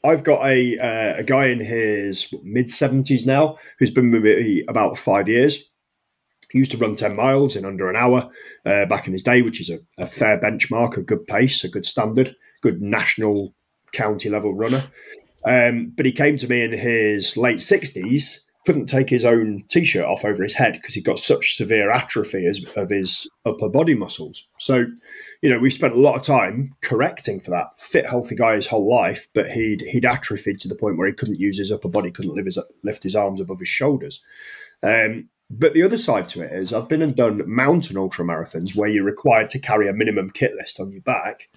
[0.03, 4.65] I've got a uh, a guy in his mid seventies now who's been with me
[4.67, 5.69] about five years.
[6.51, 8.29] He used to run ten miles in under an hour
[8.65, 11.69] uh, back in his day, which is a, a, fair benchmark, a good pace, a
[11.69, 13.55] good standard, good national
[13.91, 14.83] county level runner.
[15.45, 20.05] Um, but he came to me in his late sixties couldn't take his own t-shirt
[20.05, 23.93] off over his head because he got such severe atrophy as, of his upper body
[23.93, 24.47] muscles.
[24.57, 24.85] So,
[25.41, 27.79] you know, we've spent a lot of time correcting for that.
[27.79, 31.13] Fit, healthy guy his whole life, but he'd he'd atrophied to the point where he
[31.13, 34.23] couldn't use his upper body, couldn't lift his, lift his arms above his shoulders.
[34.81, 38.75] Um, but the other side to it is I've been and done mountain ultra marathons
[38.75, 41.49] where you're required to carry a minimum kit list on your back.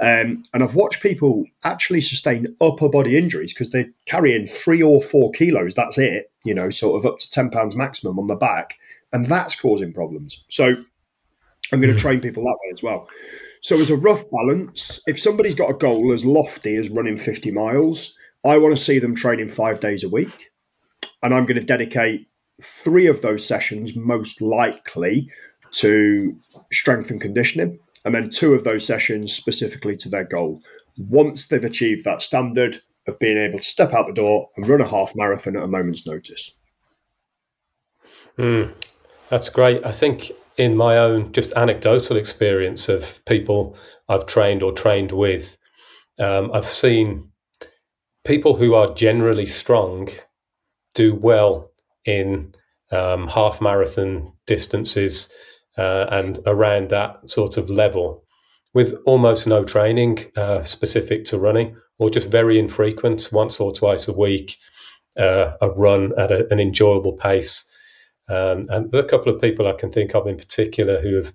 [0.00, 5.00] Um, and I've watched people actually sustain upper body injuries because they're carrying three or
[5.00, 5.72] four kilos.
[5.72, 8.78] That's it, you know, sort of up to 10 pounds maximum on the back.
[9.12, 10.44] And that's causing problems.
[10.48, 10.76] So
[11.72, 12.02] I'm going to mm.
[12.02, 13.08] train people that way as well.
[13.60, 17.50] So, as a rough balance, if somebody's got a goal as lofty as running 50
[17.50, 20.50] miles, I want to see them training five days a week.
[21.22, 22.28] And I'm going to dedicate
[22.62, 25.30] three of those sessions most likely
[25.72, 26.36] to
[26.72, 30.60] strength and conditioning, and then two of those sessions specifically to their goal.
[30.96, 34.80] Once they've achieved that standard of being able to step out the door and run
[34.80, 36.56] a half marathon at a moment's notice.
[38.38, 38.72] Mm,
[39.28, 39.84] that's great.
[39.84, 43.76] I think in my own just anecdotal experience of people
[44.08, 45.56] I've trained or trained with,
[46.20, 47.30] um, I've seen
[48.24, 50.08] people who are generally strong
[50.94, 51.70] do well
[52.08, 52.54] in
[52.90, 55.32] um, half marathon distances
[55.76, 58.24] uh, and around that sort of level
[58.74, 64.08] with almost no training uh, specific to running or just very infrequent, once or twice
[64.08, 64.56] a week,
[65.18, 67.68] uh, a run at a, an enjoyable pace.
[68.28, 71.32] Um, and a couple of people I can think of in particular who have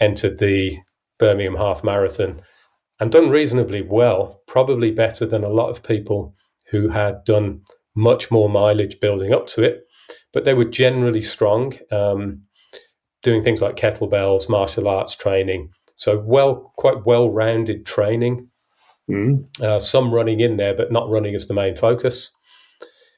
[0.00, 0.78] entered the
[1.18, 2.42] Birmingham Half Marathon
[2.98, 6.34] and done reasonably well, probably better than a lot of people
[6.70, 7.62] who had done
[7.94, 9.84] much more mileage building up to it
[10.32, 12.42] but they were generally strong, um,
[13.22, 15.70] doing things like kettlebells, martial arts training.
[15.96, 18.48] So well, quite well-rounded training.
[19.10, 19.60] Mm.
[19.60, 22.34] Uh, some running in there, but not running as the main focus.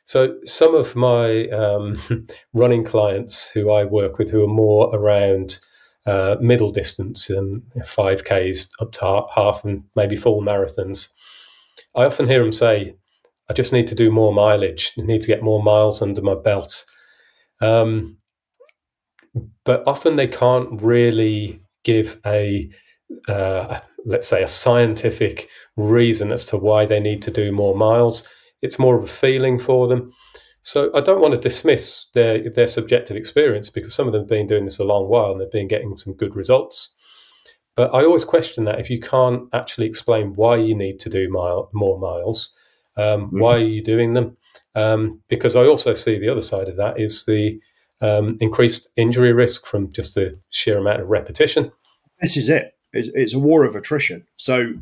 [0.07, 5.59] So some of my um, running clients who I work with, who are more around
[6.07, 11.13] uh, middle distance and 5Ks up to half and maybe full marathons,
[11.95, 12.97] I often hear them say,
[13.49, 14.93] I just need to do more mileage.
[14.99, 16.85] I need to get more miles under my belt.
[17.63, 18.19] Um,
[19.65, 22.71] but often they can't really give a,
[23.29, 28.29] uh, let's say, a scientific reason as to why they need to do more miles.
[28.61, 30.13] It's more of a feeling for them.
[30.63, 34.29] So I don't want to dismiss their their subjective experience because some of them have
[34.29, 36.95] been doing this a long while and they've been getting some good results.
[37.75, 41.31] But I always question that if you can't actually explain why you need to do
[41.31, 42.55] mile, more miles,
[42.97, 43.41] um, mm-hmm.
[43.41, 44.37] why are you doing them?
[44.75, 47.61] Um, because I also see the other side of that is the
[48.03, 51.73] um, increased injury risk from just the sheer amount of repetition?
[52.21, 52.75] This is it.
[52.93, 54.27] It's, a war of attrition.
[54.37, 54.75] So,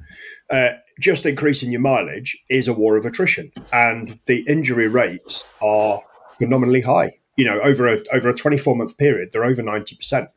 [0.50, 6.02] uh, just increasing your mileage is a war of attrition, and the injury rates are
[6.38, 7.18] phenomenally high.
[7.36, 10.28] You know, over a over a twenty four month period, they're over ninety percent.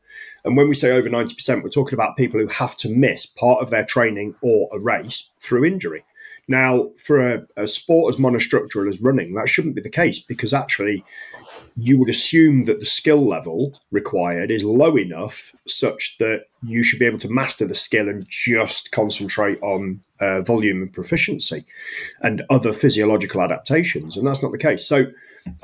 [0.45, 3.25] And when we say over ninety percent, we're talking about people who have to miss
[3.25, 6.05] part of their training or a race through injury.
[6.47, 10.53] Now, for a, a sport as monostructural as running, that shouldn't be the case because
[10.53, 11.03] actually
[11.75, 16.99] you would assume that the skill level required is low enough such that you should
[16.99, 21.65] be able to master the skill and just concentrate on uh, volume and proficiency
[22.21, 24.17] and other physiological adaptations.
[24.17, 24.85] And that's not the case.
[24.85, 25.05] So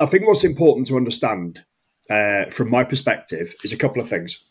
[0.00, 1.64] I think what's important to understand
[2.08, 4.44] uh, from my perspective is a couple of things.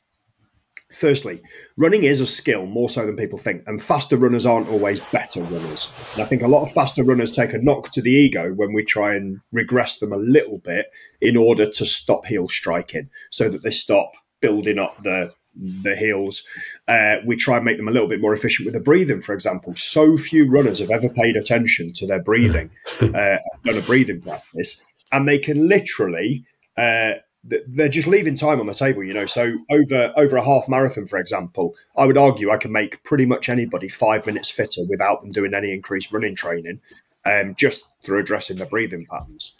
[0.91, 1.41] Firstly,
[1.78, 5.41] running is a skill more so than people think, and faster runners aren't always better
[5.43, 5.91] runners.
[6.13, 8.73] And I think a lot of faster runners take a knock to the ego when
[8.73, 10.88] we try and regress them a little bit
[11.21, 14.10] in order to stop heel striking, so that they stop
[14.41, 16.43] building up the the heels.
[16.88, 19.34] Uh, we try and make them a little bit more efficient with the breathing, for
[19.34, 19.75] example.
[19.75, 22.71] So few runners have ever paid attention to their breathing,
[23.02, 26.45] uh, done a breathing practice, and they can literally.
[26.78, 29.25] Uh, they're just leaving time on the table, you know.
[29.25, 33.25] So over over a half marathon, for example, I would argue I can make pretty
[33.25, 36.82] much anybody five minutes fitter without them doing any increased running training,
[37.25, 39.56] um, just through addressing their breathing patterns.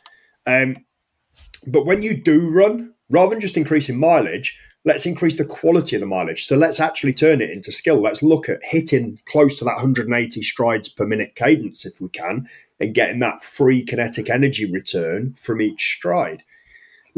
[0.46, 0.86] Um,
[1.68, 6.02] but when you do run, rather than just increasing mileage, let's increase the quality of
[6.02, 6.46] the mileage.
[6.46, 8.02] So let's actually turn it into skill.
[8.02, 12.48] Let's look at hitting close to that 180 strides per minute cadence if we can,
[12.80, 16.44] and getting that free kinetic energy return from each stride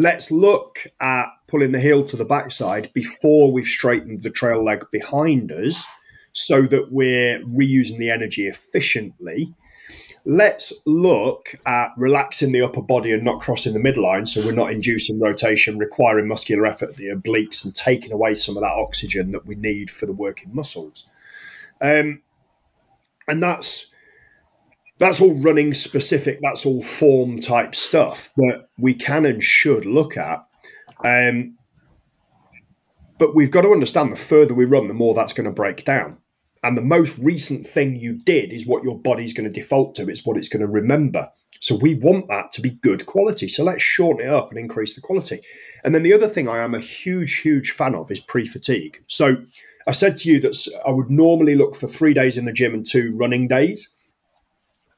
[0.01, 4.83] let's look at pulling the heel to the backside before we've straightened the trail leg
[4.91, 5.85] behind us
[6.33, 9.53] so that we're reusing the energy efficiently.
[10.25, 14.71] Let's look at relaxing the upper body and not crossing the midline so we're not
[14.71, 19.31] inducing rotation, requiring muscular effort at the obliques and taking away some of that oxygen
[19.31, 21.05] that we need for the working muscles.
[21.79, 22.21] Um,
[23.27, 23.90] and that's
[25.01, 30.15] that's all running specific, that's all form type stuff that we can and should look
[30.15, 30.45] at.
[31.03, 31.57] Um,
[33.17, 35.85] but we've got to understand the further we run, the more that's going to break
[35.85, 36.19] down.
[36.63, 40.07] And the most recent thing you did is what your body's going to default to,
[40.07, 41.31] it's what it's going to remember.
[41.61, 43.47] So we want that to be good quality.
[43.47, 45.39] So let's shorten it up and increase the quality.
[45.83, 49.03] And then the other thing I am a huge, huge fan of is pre fatigue.
[49.07, 49.37] So
[49.87, 52.75] I said to you that I would normally look for three days in the gym
[52.75, 53.95] and two running days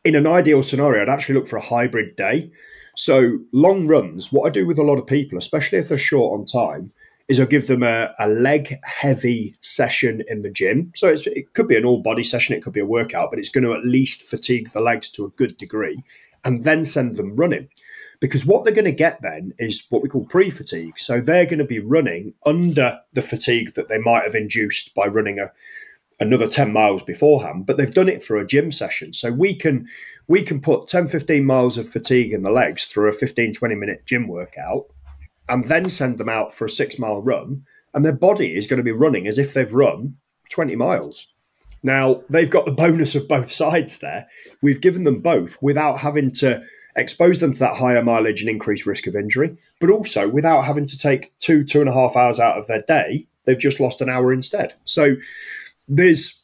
[0.04, 2.52] in an ideal scenario, I'd actually look for a hybrid day.
[2.96, 6.40] So long runs, what I do with a lot of people, especially if they're short
[6.40, 6.92] on time,
[7.28, 10.92] is I give them a, a leg heavy session in the gym.
[10.94, 13.50] So it could be an all body session, it could be a workout, but it's
[13.50, 16.04] going to at least fatigue the legs to a good degree,
[16.44, 17.70] and then send them running.
[18.20, 20.98] Because what they're going to get then is what we call pre fatigue.
[20.98, 25.08] So they're going to be running under the fatigue that they might have induced by
[25.08, 25.52] running a
[26.20, 29.14] another 10 miles beforehand but they've done it for a gym session.
[29.14, 29.88] So we can
[30.28, 33.76] we can put 10 15 miles of fatigue in the legs through a 15 20
[33.76, 34.86] minute gym workout
[35.50, 38.78] and then send them out for a 6 mile run and their body is going
[38.78, 40.16] to be running as if they've run
[40.50, 41.28] 20 miles.
[41.82, 44.26] Now they've got the bonus of both sides there.
[44.62, 46.64] We've given them both without having to
[46.96, 50.86] expose them to that higher mileage and increased risk of injury but also without having
[50.86, 54.02] to take two two and a half hours out of their day they've just lost
[54.02, 54.74] an hour instead.
[54.86, 55.16] So
[55.88, 56.44] there's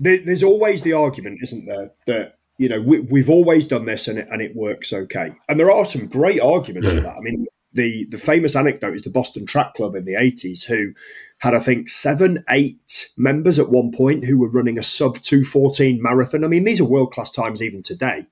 [0.00, 4.08] there, there's always the argument, isn't there, that you know we, have always done this
[4.08, 7.16] and it, and it works okay, and there are some great arguments for that.
[7.16, 10.92] I mean, the the famous anecdote is the Boston Track Club in the 80s, who
[11.38, 16.02] had I think seven, eight members at one point who were running a sub 214
[16.02, 16.44] marathon.
[16.44, 18.26] I mean, these are world class times even today.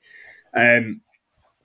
[0.54, 1.02] Um,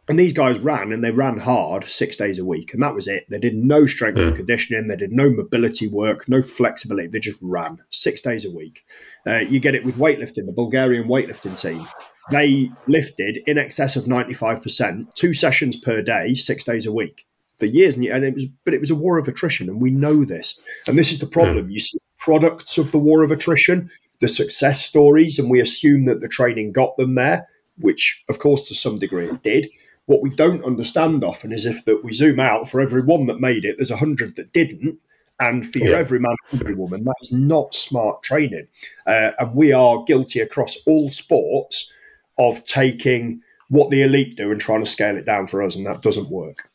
[0.10, 3.08] and these guys ran and they ran hard six days a week, and that was
[3.08, 3.26] it.
[3.30, 7.08] They did no strength and conditioning, they did no mobility work, no flexibility.
[7.08, 8.84] They just ran six days a week.
[9.26, 11.86] Uh, you get it with weightlifting, the Bulgarian weightlifting team.
[12.32, 17.28] They lifted in excess of 95%, two sessions per day, six days a week
[17.60, 17.96] for years.
[17.96, 20.60] And it was, but it was a war of attrition, and we know this.
[20.88, 21.70] And this is the problem.
[21.70, 23.92] You see products of the war of attrition,
[24.22, 28.68] the success stories, and we assume that the training got them there, which, of course,
[28.70, 29.70] to some degree it did
[30.10, 33.40] what we don't understand often is if that we zoom out for every one that
[33.40, 34.98] made it, there's a hundred that didn't.
[35.40, 35.98] And for your yeah.
[35.98, 38.68] every man, and every woman, that is not smart training.
[39.06, 41.94] Uh, and we are guilty across all sports
[42.40, 45.86] of taking what the elite do and trying to scale it down for us, and
[45.86, 46.72] that doesn't work.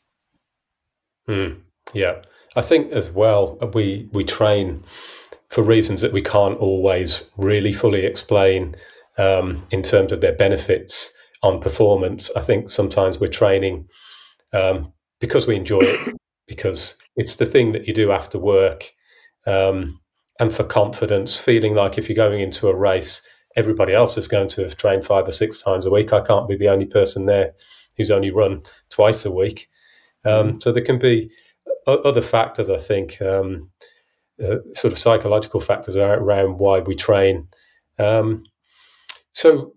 [1.27, 1.59] Mm,
[1.93, 2.21] yeah,
[2.55, 4.81] I think as well we we train
[5.49, 8.77] for reasons that we can't always really fully explain
[9.17, 11.14] um, in terms of their benefits
[11.45, 12.31] on performance.
[12.35, 13.87] I think sometimes we're training
[14.53, 16.15] um, because we enjoy it,
[16.47, 18.91] because it's the thing that you do after work,
[19.45, 19.99] um,
[20.39, 23.25] and for confidence, feeling like if you're going into a race,
[23.55, 26.11] everybody else is going to have trained five or six times a week.
[26.11, 27.53] I can't be the only person there
[27.95, 29.69] who's only run twice a week.
[30.25, 30.63] Um, mm.
[30.63, 31.31] so there can be
[31.87, 33.69] other factors, I think, um,
[34.43, 37.47] uh, sort of psychological factors around why we train.
[37.99, 38.43] Um,
[39.31, 39.73] so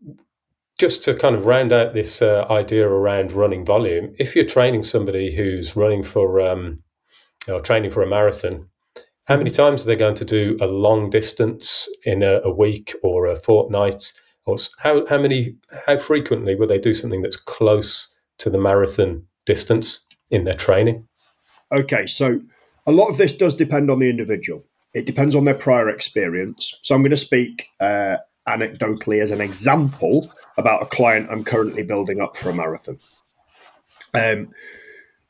[0.79, 4.83] just to kind of round out this uh, idea around running volume, if you're training
[4.83, 6.83] somebody who's running for um,
[7.49, 8.68] or training for a marathon,
[9.24, 12.95] how many times are they going to do a long distance in a, a week
[13.03, 14.12] or a fortnight?
[14.47, 15.57] Or how how many
[15.87, 21.07] how frequently will they do something that's close to the marathon distance in their training?
[21.72, 22.41] Okay, so
[22.87, 24.64] a lot of this does depend on the individual.
[24.95, 26.79] It depends on their prior experience.
[26.83, 28.16] So I'm going to speak uh,
[28.49, 32.98] anecdotally as an example about a client I'm currently building up for a marathon.
[34.12, 34.50] Um,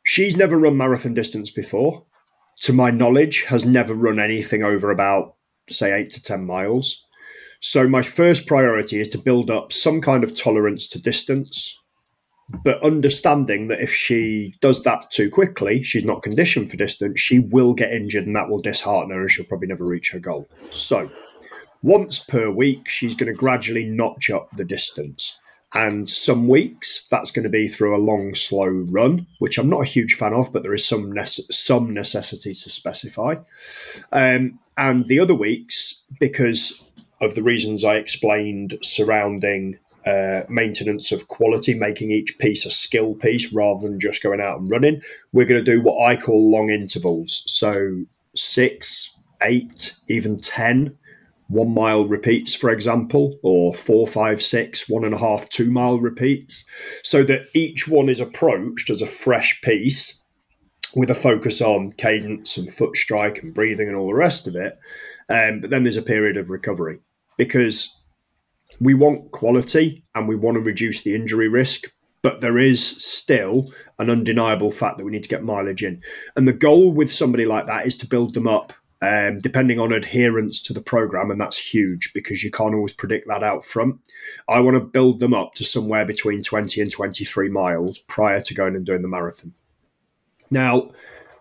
[0.02, 2.04] she's never run marathon distance before.
[2.62, 5.36] To my knowledge, has never run anything over about
[5.70, 7.04] say eight to ten miles.
[7.60, 11.78] So my first priority is to build up some kind of tolerance to distance,
[12.64, 17.40] but understanding that if she does that too quickly, she's not conditioned for distance, she
[17.40, 20.48] will get injured and that will dishearten her and she'll probably never reach her goal.
[20.70, 21.10] So
[21.82, 25.38] once per week, she's going to gradually notch up the distance.
[25.74, 29.82] And some weeks that's going to be through a long, slow run, which I'm not
[29.82, 33.34] a huge fan of, but there is some nece- some necessity to specify.
[34.10, 36.88] Um, and the other weeks, because
[37.20, 43.14] of the reasons I explained surrounding uh, maintenance of quality, making each piece a skill
[43.14, 45.02] piece rather than just going out and running,
[45.32, 47.42] we're going to do what I call long intervals.
[47.46, 48.04] So
[48.34, 50.96] six, eight, even ten
[51.48, 55.98] one mile repeats, for example, or four, five, six, one and a half, two mile
[55.98, 56.64] repeats,
[57.02, 60.24] so that each one is approached as a fresh piece
[60.94, 64.56] with a focus on cadence and foot strike and breathing and all the rest of
[64.56, 64.78] it.
[65.28, 67.00] Um, but then there's a period of recovery
[67.36, 67.94] because
[68.80, 71.92] we want quality and we want to reduce the injury risk.
[72.20, 76.02] But there is still an undeniable fact that we need to get mileage in.
[76.36, 79.92] And the goal with somebody like that is to build them up um, depending on
[79.92, 84.00] adherence to the program, and that's huge because you can't always predict that out front.
[84.48, 88.54] I want to build them up to somewhere between 20 and 23 miles prior to
[88.54, 89.54] going and doing the marathon.
[90.50, 90.90] Now,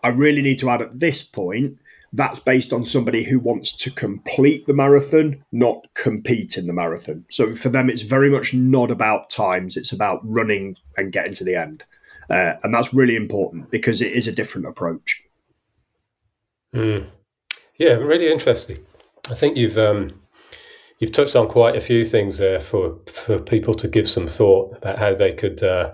[0.03, 1.80] I really need to add at this point
[2.14, 7.26] that's based on somebody who wants to complete the marathon, not compete in the marathon.
[7.30, 11.43] So for them, it's very much not about times, it's about running and getting to
[11.43, 11.84] the end.
[12.30, 15.24] Uh, and that's really important because it is a different approach.
[16.74, 17.08] Mm.
[17.78, 18.80] Yeah, really interesting.
[19.30, 20.19] I think you've um,
[20.99, 24.75] you've touched on quite a few things there for for people to give some thought
[24.78, 25.93] about how they could uh,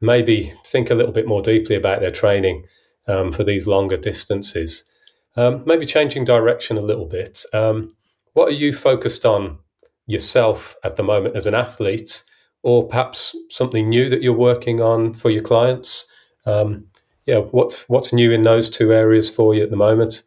[0.00, 2.64] maybe think a little bit more deeply about their training
[3.08, 4.88] um, for these longer distances.
[5.36, 7.42] Um, maybe changing direction a little bit.
[7.54, 7.96] Um,
[8.34, 9.58] what are you focused on
[10.06, 12.24] yourself at the moment as an athlete,
[12.62, 16.10] or perhaps something new that you're working on for your clients?
[16.44, 16.88] Um,
[17.24, 20.24] yeah, what's what's new in those two areas for you at the moment?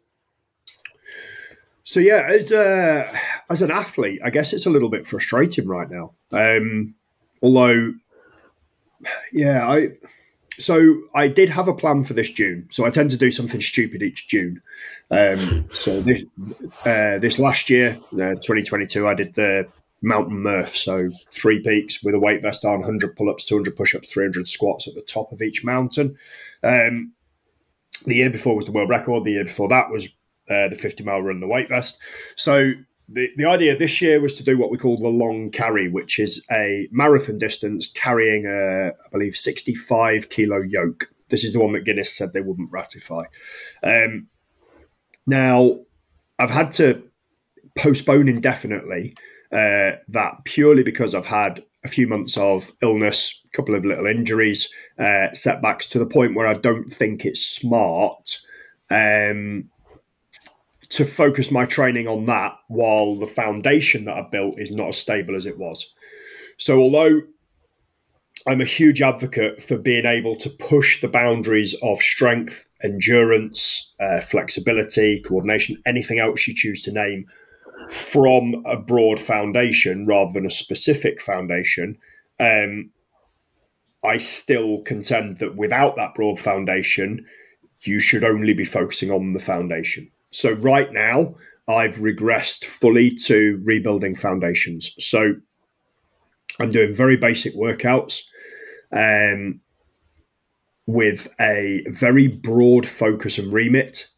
[1.86, 3.08] So yeah, as a,
[3.48, 6.14] as an athlete, I guess it's a little bit frustrating right now.
[6.32, 6.96] Um,
[7.40, 7.94] although,
[9.32, 9.90] yeah, I
[10.58, 12.66] so I did have a plan for this June.
[12.70, 14.60] So I tend to do something stupid each June.
[15.12, 16.24] Um, so this
[16.84, 19.68] uh, this last year, uh, 2022, I did the
[20.02, 20.76] mountain Murph.
[20.76, 24.48] So three peaks with a weight vest on, 100 pull ups, 200 push ups, 300
[24.48, 26.16] squats at the top of each mountain.
[26.64, 27.12] Um,
[28.06, 29.22] the year before was the world record.
[29.22, 30.16] The year before that was
[30.50, 31.98] uh, the 50 mile run, the weight vest.
[32.36, 32.72] So
[33.08, 36.18] the, the idea this year was to do what we call the long carry, which
[36.18, 41.10] is a marathon distance carrying a, I believe, 65 kilo yoke.
[41.30, 43.24] This is the one that Guinness said they wouldn't ratify.
[43.82, 44.28] Um,
[45.26, 45.80] now,
[46.38, 47.02] I've had to
[47.76, 49.14] postpone indefinitely
[49.52, 54.06] uh, that purely because I've had a few months of illness, a couple of little
[54.06, 54.68] injuries,
[54.98, 58.38] uh, setbacks to the point where I don't think it's smart
[58.90, 59.70] um,
[60.90, 64.96] to focus my training on that while the foundation that I built is not as
[64.96, 65.94] stable as it was.
[66.58, 67.22] So, although
[68.46, 74.20] I'm a huge advocate for being able to push the boundaries of strength, endurance, uh,
[74.20, 77.26] flexibility, coordination, anything else you choose to name
[77.90, 81.98] from a broad foundation rather than a specific foundation.
[82.38, 82.90] Um,
[84.04, 87.26] I still contend that without that broad foundation,
[87.82, 90.10] you should only be focusing on the foundation.
[90.30, 91.34] So right now,
[91.68, 94.92] I've regressed fully to rebuilding foundations.
[95.04, 95.34] So
[96.60, 98.22] I'm doing very basic workouts.
[98.92, 99.60] Um,
[100.86, 104.08] with a very broad focus and remit,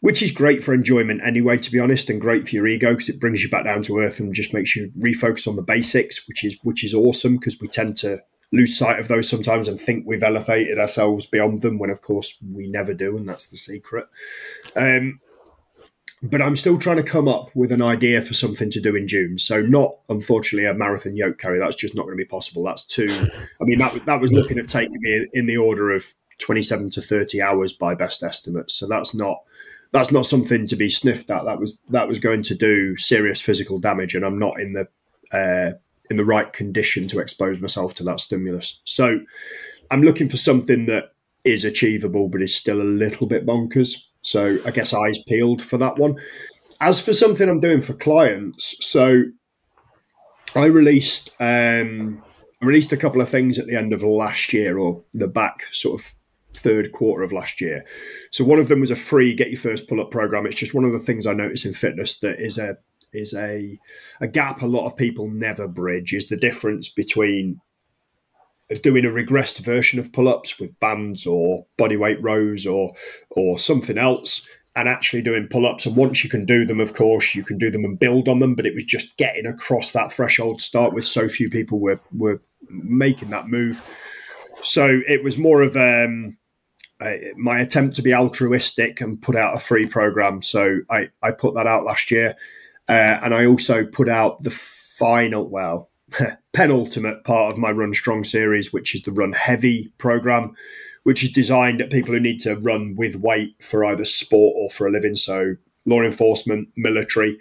[0.00, 3.08] which is great for enjoyment anyway, to be honest, and great for your ego because
[3.08, 6.26] it brings you back down to earth and just makes you refocus on the basics,
[6.28, 8.20] which is which is awesome because we tend to
[8.52, 12.40] lose sight of those sometimes and think we've elevated ourselves beyond them when of course
[12.52, 14.06] we never do and that's the secret
[14.76, 15.20] um,
[16.22, 19.06] but I'm still trying to come up with an idea for something to do in
[19.06, 19.38] June.
[19.38, 21.58] So not unfortunately a marathon yoke carry.
[21.58, 22.64] That's just not going to be possible.
[22.64, 23.28] That's too.
[23.60, 27.00] I mean that that was looking at taking me in the order of 27 to
[27.00, 28.74] 30 hours by best estimates.
[28.74, 29.38] So that's not
[29.92, 31.44] that's not something to be sniffed at.
[31.44, 34.88] That was that was going to do serious physical damage, and I'm not in the
[35.32, 35.76] uh,
[36.10, 38.80] in the right condition to expose myself to that stimulus.
[38.84, 39.20] So
[39.90, 41.12] I'm looking for something that
[41.44, 44.06] is achievable, but is still a little bit bonkers.
[44.26, 46.16] So I guess eyes peeled for that one.
[46.80, 49.22] As for something I'm doing for clients, so
[50.54, 52.22] I released um,
[52.60, 55.64] I released a couple of things at the end of last year or the back
[55.70, 56.12] sort of
[56.54, 57.84] third quarter of last year.
[58.32, 60.44] So one of them was a free get your first pull up program.
[60.44, 62.76] It's just one of the things I notice in fitness that is a
[63.12, 63.78] is a
[64.20, 67.60] a gap a lot of people never bridge is the difference between
[68.82, 72.94] doing a regressed version of pull-ups with bands or bodyweight rows or
[73.30, 75.86] or something else and actually doing pull-ups.
[75.86, 78.40] And once you can do them of course you can do them and build on
[78.40, 81.78] them but it was just getting across that threshold to start with so few people
[81.78, 83.82] were were making that move.
[84.62, 86.36] So it was more of um,
[87.36, 90.42] my attempt to be altruistic and put out a free program.
[90.42, 92.36] So i i put that out last year.
[92.88, 95.90] Uh, and i also put out the final well
[96.52, 100.54] penultimate part of my Run Strong series, which is the Run Heavy program,
[101.02, 104.70] which is designed at people who need to run with weight for either sport or
[104.70, 105.16] for a living.
[105.16, 107.38] So, law enforcement, military,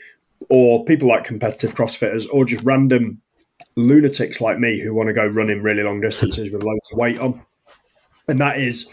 [0.49, 3.22] or people like competitive CrossFitters, or just random
[3.76, 7.20] lunatics like me who want to go running really long distances with loads of weight
[7.20, 7.41] on.
[8.28, 8.91] And that is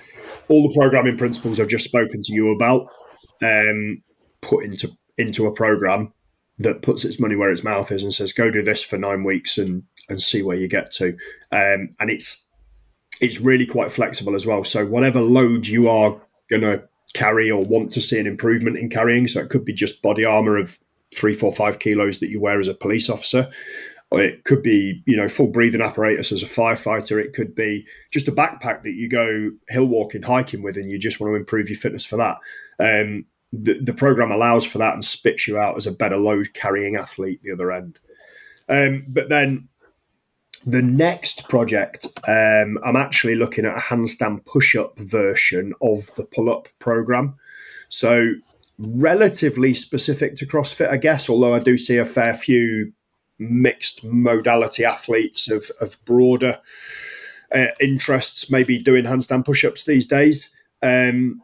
[0.48, 2.86] all the programming principles I've just spoken to you about
[3.42, 4.02] um,
[4.40, 6.12] put into into a program
[6.62, 9.24] that puts its money where its mouth is and says, "Go do this for nine
[9.24, 11.16] weeks and and see where you get to."
[11.50, 12.46] Um, and it's
[13.20, 14.64] it's really quite flexible as well.
[14.64, 18.88] So whatever load you are going to carry or want to see an improvement in
[18.88, 20.78] carrying, so it could be just body armor of
[21.14, 23.48] three, four, five kilos that you wear as a police officer.
[24.10, 27.22] It could be, you know, full breathing apparatus as a firefighter.
[27.22, 30.98] It could be just a backpack that you go hill walking, hiking with, and you
[30.98, 32.36] just want to improve your fitness for that.
[32.78, 36.54] Um, the, the program allows for that and spits you out as a better load
[36.54, 37.98] carrying athlete the other end.
[38.68, 39.68] Um, but then
[40.64, 46.24] the next project, um, I'm actually looking at a handstand push up version of the
[46.24, 47.34] pull up program.
[47.88, 48.34] So,
[48.78, 52.92] relatively specific to CrossFit, I guess, although I do see a fair few
[53.38, 56.58] mixed modality athletes of, of broader
[57.54, 60.54] uh, interests maybe doing handstand push ups these days.
[60.82, 61.42] Um,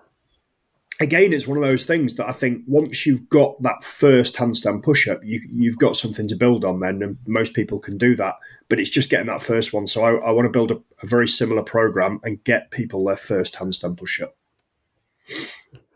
[1.01, 4.83] again, it's one of those things that I think once you've got that first handstand
[4.83, 8.17] push up, you, you've got something to build on then, and most people can do
[8.17, 8.35] that.
[8.69, 9.87] But it's just getting that first one.
[9.87, 13.17] So I, I want to build a, a, very similar program and get people their
[13.17, 14.37] first handstand push up.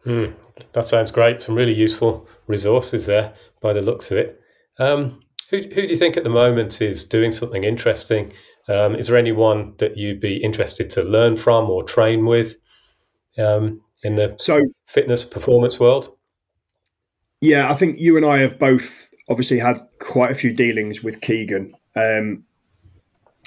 [0.06, 0.34] Mm,
[0.72, 1.40] that sounds great.
[1.40, 4.40] Some really useful resources there by the looks of it.
[4.78, 8.32] Um, who, who do you think at the moment is doing something interesting?
[8.68, 12.56] Um, is there anyone that you'd be interested to learn from or train with?
[13.36, 16.16] Um, in the so fitness performance world?
[17.40, 21.20] Yeah, I think you and I have both obviously had quite a few dealings with
[21.20, 21.74] Keegan.
[21.96, 22.44] Um,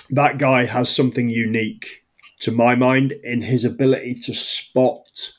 [0.10, 2.06] that guy has something unique
[2.42, 5.32] to my mind in his ability to spot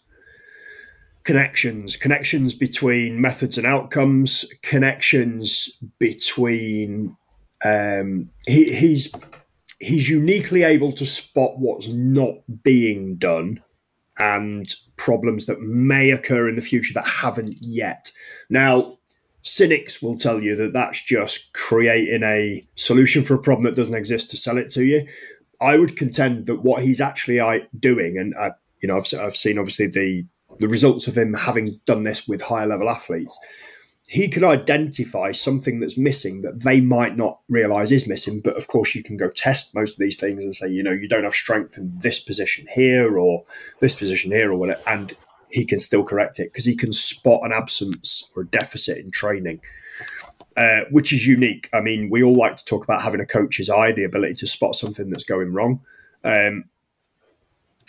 [1.25, 7.17] connections, connections between methods and outcomes, connections between.
[7.65, 9.13] Um, he, he's
[9.81, 13.63] he's uniquely able to spot what's not being done
[14.19, 14.75] and
[15.07, 18.11] problems that may occur in the future that haven't yet.
[18.51, 18.99] Now,
[19.43, 23.95] cynics will tell you that that's just creating a solution for a problem that doesn't
[23.95, 25.07] exist to sell it to you.
[25.61, 27.39] I would contend that what he's actually
[27.79, 28.51] doing, and I, uh,
[28.83, 30.27] you know, I've, I've seen obviously the
[30.59, 33.39] the results of him having done this with higher level athletes
[34.09, 38.41] he can identify something that's missing that they might not realize is missing.
[38.41, 40.93] But of course, you can go test most of these things and say, you know,
[40.93, 43.45] you don't have strength in this position here or
[43.81, 44.81] this position here or whatever.
[44.87, 45.17] And
[45.51, 49.11] he can still correct it because he can spot an absence or a deficit in
[49.11, 49.61] training.
[50.57, 51.69] Uh, which is unique.
[51.75, 54.47] I mean, we all like to talk about having a coach's eye, the ability to
[54.47, 55.83] spot something that's going wrong.
[56.25, 56.65] Um,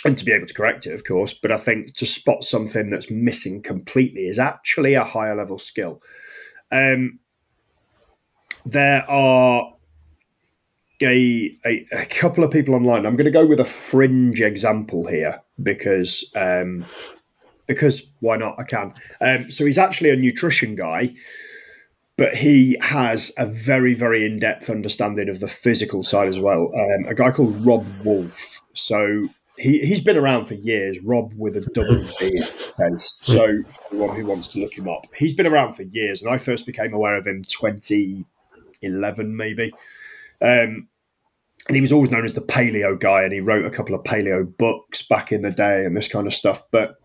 [0.06, 1.34] and to be able to correct it, of course.
[1.34, 6.02] But I think to spot something that's missing completely is actually a higher level skill.
[6.72, 7.20] Um,
[8.66, 9.74] there are
[11.02, 13.06] a, a, a couple of people online.
[13.06, 16.86] I'm going to go with a fringe example here because um,
[17.66, 18.60] because why not?
[18.60, 18.94] I can.
[19.22, 21.14] Um, so he's actually a nutrition guy,
[22.18, 26.72] but he has a very very in depth understanding of the physical side as well.
[26.74, 28.62] Um, a guy called Robb Wolf.
[28.74, 29.28] So
[29.58, 31.00] he he's been around for years.
[31.00, 32.42] Robb with a double B.
[33.00, 36.34] So for anyone who wants to look him up, he's been around for years, and
[36.34, 39.74] I first became aware of him 2011 maybe.
[40.42, 40.88] Um,
[41.68, 44.04] and he was always known as the paleo guy, and he wrote a couple of
[44.04, 46.64] paleo books back in the day and this kind of stuff.
[46.72, 46.96] But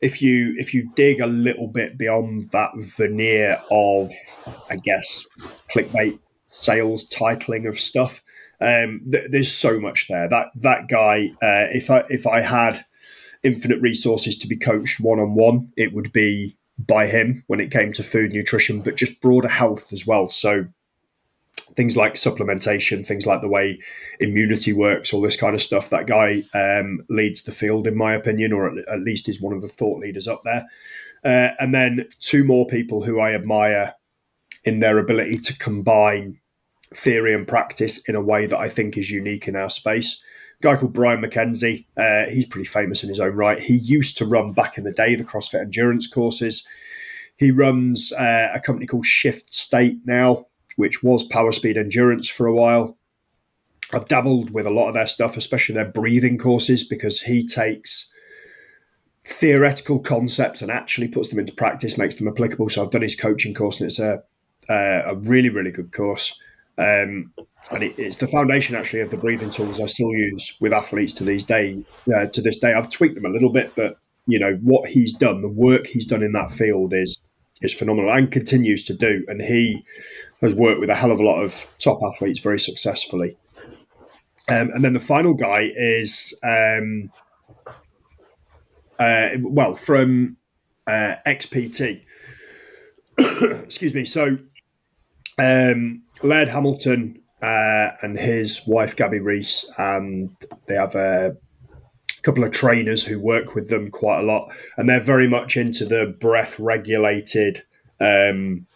[0.00, 4.10] if you if you dig a little bit beyond that veneer of,
[4.68, 5.26] I guess,
[5.70, 6.18] clickbait
[6.50, 8.22] sales titling of stuff,
[8.60, 10.28] um, th- there's so much there.
[10.28, 12.84] That that guy, uh, if I if I had
[13.42, 17.70] infinite resources to be coached one on one, it would be by him when it
[17.70, 20.28] came to food nutrition, but just broader health as well.
[20.28, 20.66] So
[21.76, 23.78] things like supplementation, things like the way
[24.18, 25.90] immunity works, all this kind of stuff.
[25.90, 29.54] That guy um, leads the field, in my opinion, or at, at, least is one
[29.54, 30.66] of the thought leaders up there.
[31.24, 33.94] Uh, and then two more people who I admire
[34.64, 36.38] in their ability to combine
[36.94, 40.22] theory and practice in a way that I think is unique in our space.
[40.60, 43.58] A guy called Brian McKenzie, uh, he's pretty famous in his own right.
[43.58, 46.66] He used to run back in the day the CrossFit endurance courses.
[47.36, 50.46] He runs uh, a company called Shift State now,
[50.76, 52.98] which was Power Speed Endurance for a while.
[53.92, 58.12] I've dabbled with a lot of their stuff, especially their breathing courses, because he takes
[59.24, 62.68] theoretical concepts and actually puts them into practice, makes them applicable.
[62.68, 64.22] So I've done his coaching course, and it's a
[64.74, 66.38] a really really good course.
[66.78, 67.32] Um,
[67.70, 71.12] and it, it's the foundation actually of the breathing tools I still use with athletes
[71.14, 71.84] to these day.
[72.14, 75.12] Uh, to this day, I've tweaked them a little bit, but you know what he's
[75.12, 77.20] done, the work he's done in that field is
[77.62, 79.24] is phenomenal and continues to do.
[79.28, 79.84] And he
[80.40, 83.36] has worked with a hell of a lot of top athletes very successfully.
[84.48, 87.12] Um, and then the final guy is, um,
[88.98, 90.38] uh, well, from
[90.86, 92.02] uh, XPT.
[93.18, 94.04] Excuse me.
[94.04, 94.38] So
[95.40, 100.30] um, Laird Hamilton uh, and his wife Gabby Reece, and
[100.66, 101.36] they have a
[102.22, 105.86] couple of trainers who work with them quite a lot, and they're very much into
[105.86, 107.62] the breath regulated
[108.00, 108.66] um,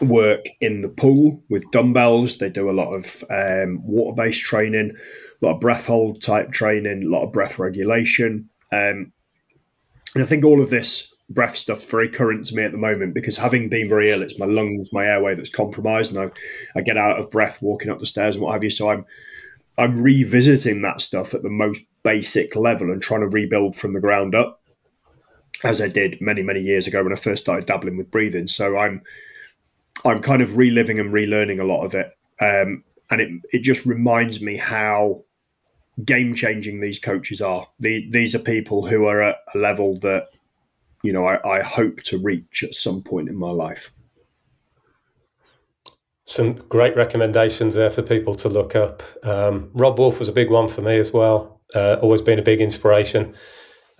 [0.00, 2.38] work in the pool with dumbbells.
[2.38, 4.96] They do a lot of um, water based training,
[5.40, 8.50] a lot of breath hold type training, a lot of breath regulation.
[8.72, 9.12] Um,
[10.14, 13.14] and I think all of this breath stuff very current to me at the moment
[13.14, 16.82] because having been very ill, it's my lungs, my airway that's compromised, and I, I
[16.82, 18.70] get out of breath walking up the stairs and what have you.
[18.70, 19.04] So I'm
[19.78, 24.00] I'm revisiting that stuff at the most basic level and trying to rebuild from the
[24.00, 24.62] ground up,
[25.64, 28.46] as I did many many years ago when I first started dabbling with breathing.
[28.46, 29.02] So I'm
[30.04, 32.06] I'm kind of reliving and relearning a lot of it,
[32.40, 35.24] um, and it it just reminds me how
[36.04, 37.66] game changing these coaches are.
[37.80, 40.28] The, these are people who are at a level that
[41.06, 43.92] you know, I, I hope to reach at some point in my life.
[46.26, 49.02] Some great recommendations there for people to look up.
[49.22, 51.60] Um, Robb Wolf was a big one for me as well.
[51.74, 53.34] Uh, always been a big inspiration.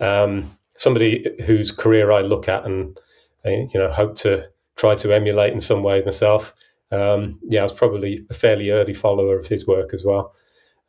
[0.01, 2.97] Um, somebody whose career I look at and
[3.45, 4.45] uh, you know hope to
[4.75, 6.53] try to emulate in some ways myself.
[6.91, 10.33] Um, yeah, I was probably a fairly early follower of his work as well.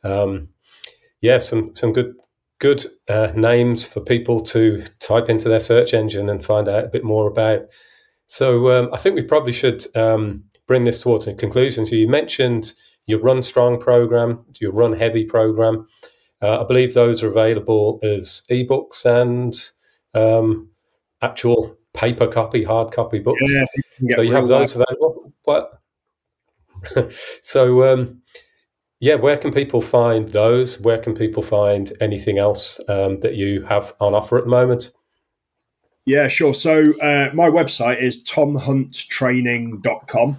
[0.03, 0.49] Um,
[1.21, 2.13] yeah, some some good
[2.59, 6.89] good uh, names for people to type into their search engine and find out a
[6.89, 7.61] bit more about.
[8.27, 11.85] So um, I think we probably should um, bring this towards a conclusion.
[11.85, 12.73] So you mentioned
[13.07, 15.87] your Run Strong program, your Run Heavy program.
[16.41, 19.53] Uh, I believe those are available as ebooks and
[20.13, 20.69] um,
[21.21, 23.41] actual paper copy, hard copy books.
[23.99, 25.33] Yeah, so you have those available.
[25.43, 25.81] What?
[27.41, 28.18] so um,
[28.99, 30.79] yeah, where can people find those?
[30.81, 34.91] Where can people find anything else um, that you have on offer at the moment?
[36.05, 36.53] Yeah, sure.
[36.53, 40.37] So uh, my website is tomhunttraining.com,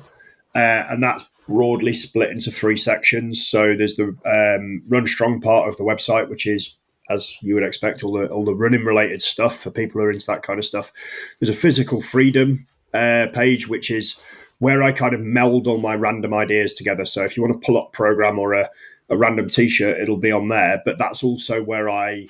[0.54, 3.46] uh, and that's broadly split into three sections.
[3.46, 6.76] So there's the um, Run Strong part of the website, which is
[7.10, 10.12] as you would expect, all the all the running related stuff for people who are
[10.12, 10.92] into that kind of stuff.
[11.38, 14.22] There's a physical freedom uh, page, which is
[14.60, 17.04] where I kind of meld all my random ideas together.
[17.04, 18.70] So if you want to pull up program or a,
[19.08, 20.80] a random t-shirt, it'll be on there.
[20.84, 22.28] But that's also where I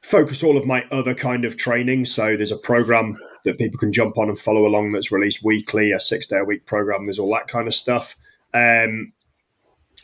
[0.00, 2.04] focus all of my other kind of training.
[2.04, 5.90] So there's a program that people can jump on and follow along that's released weekly,
[5.90, 7.04] a six day a week program.
[7.04, 8.16] There's all that kind of stuff.
[8.54, 9.12] Um,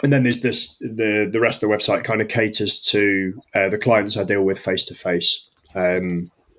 [0.03, 3.69] and then there's this the the rest of the website kind of caters to uh,
[3.69, 5.49] the clients I deal with face to face.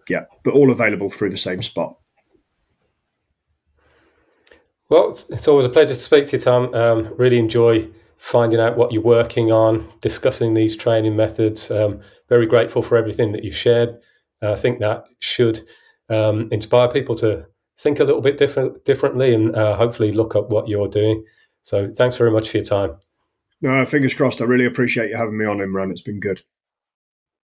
[0.09, 1.97] Yeah, but all available through the same spot.
[4.91, 6.73] Well, it's, always a pleasure to speak to you, Tom.
[6.75, 7.87] Um, really enjoy
[8.17, 11.71] finding out what you're working on, discussing these training methods.
[11.71, 13.97] Um, very grateful for everything that you've shared.
[14.43, 15.61] Uh, I think that should
[16.09, 17.47] um, inspire people to
[17.79, 21.23] think a little bit different, differently, and uh, hopefully look up what you're doing.
[21.61, 22.97] So, thanks very much for your time.
[23.61, 24.41] No, fingers crossed.
[24.41, 25.91] I really appreciate you having me on, Imran.
[25.91, 26.41] It's been good.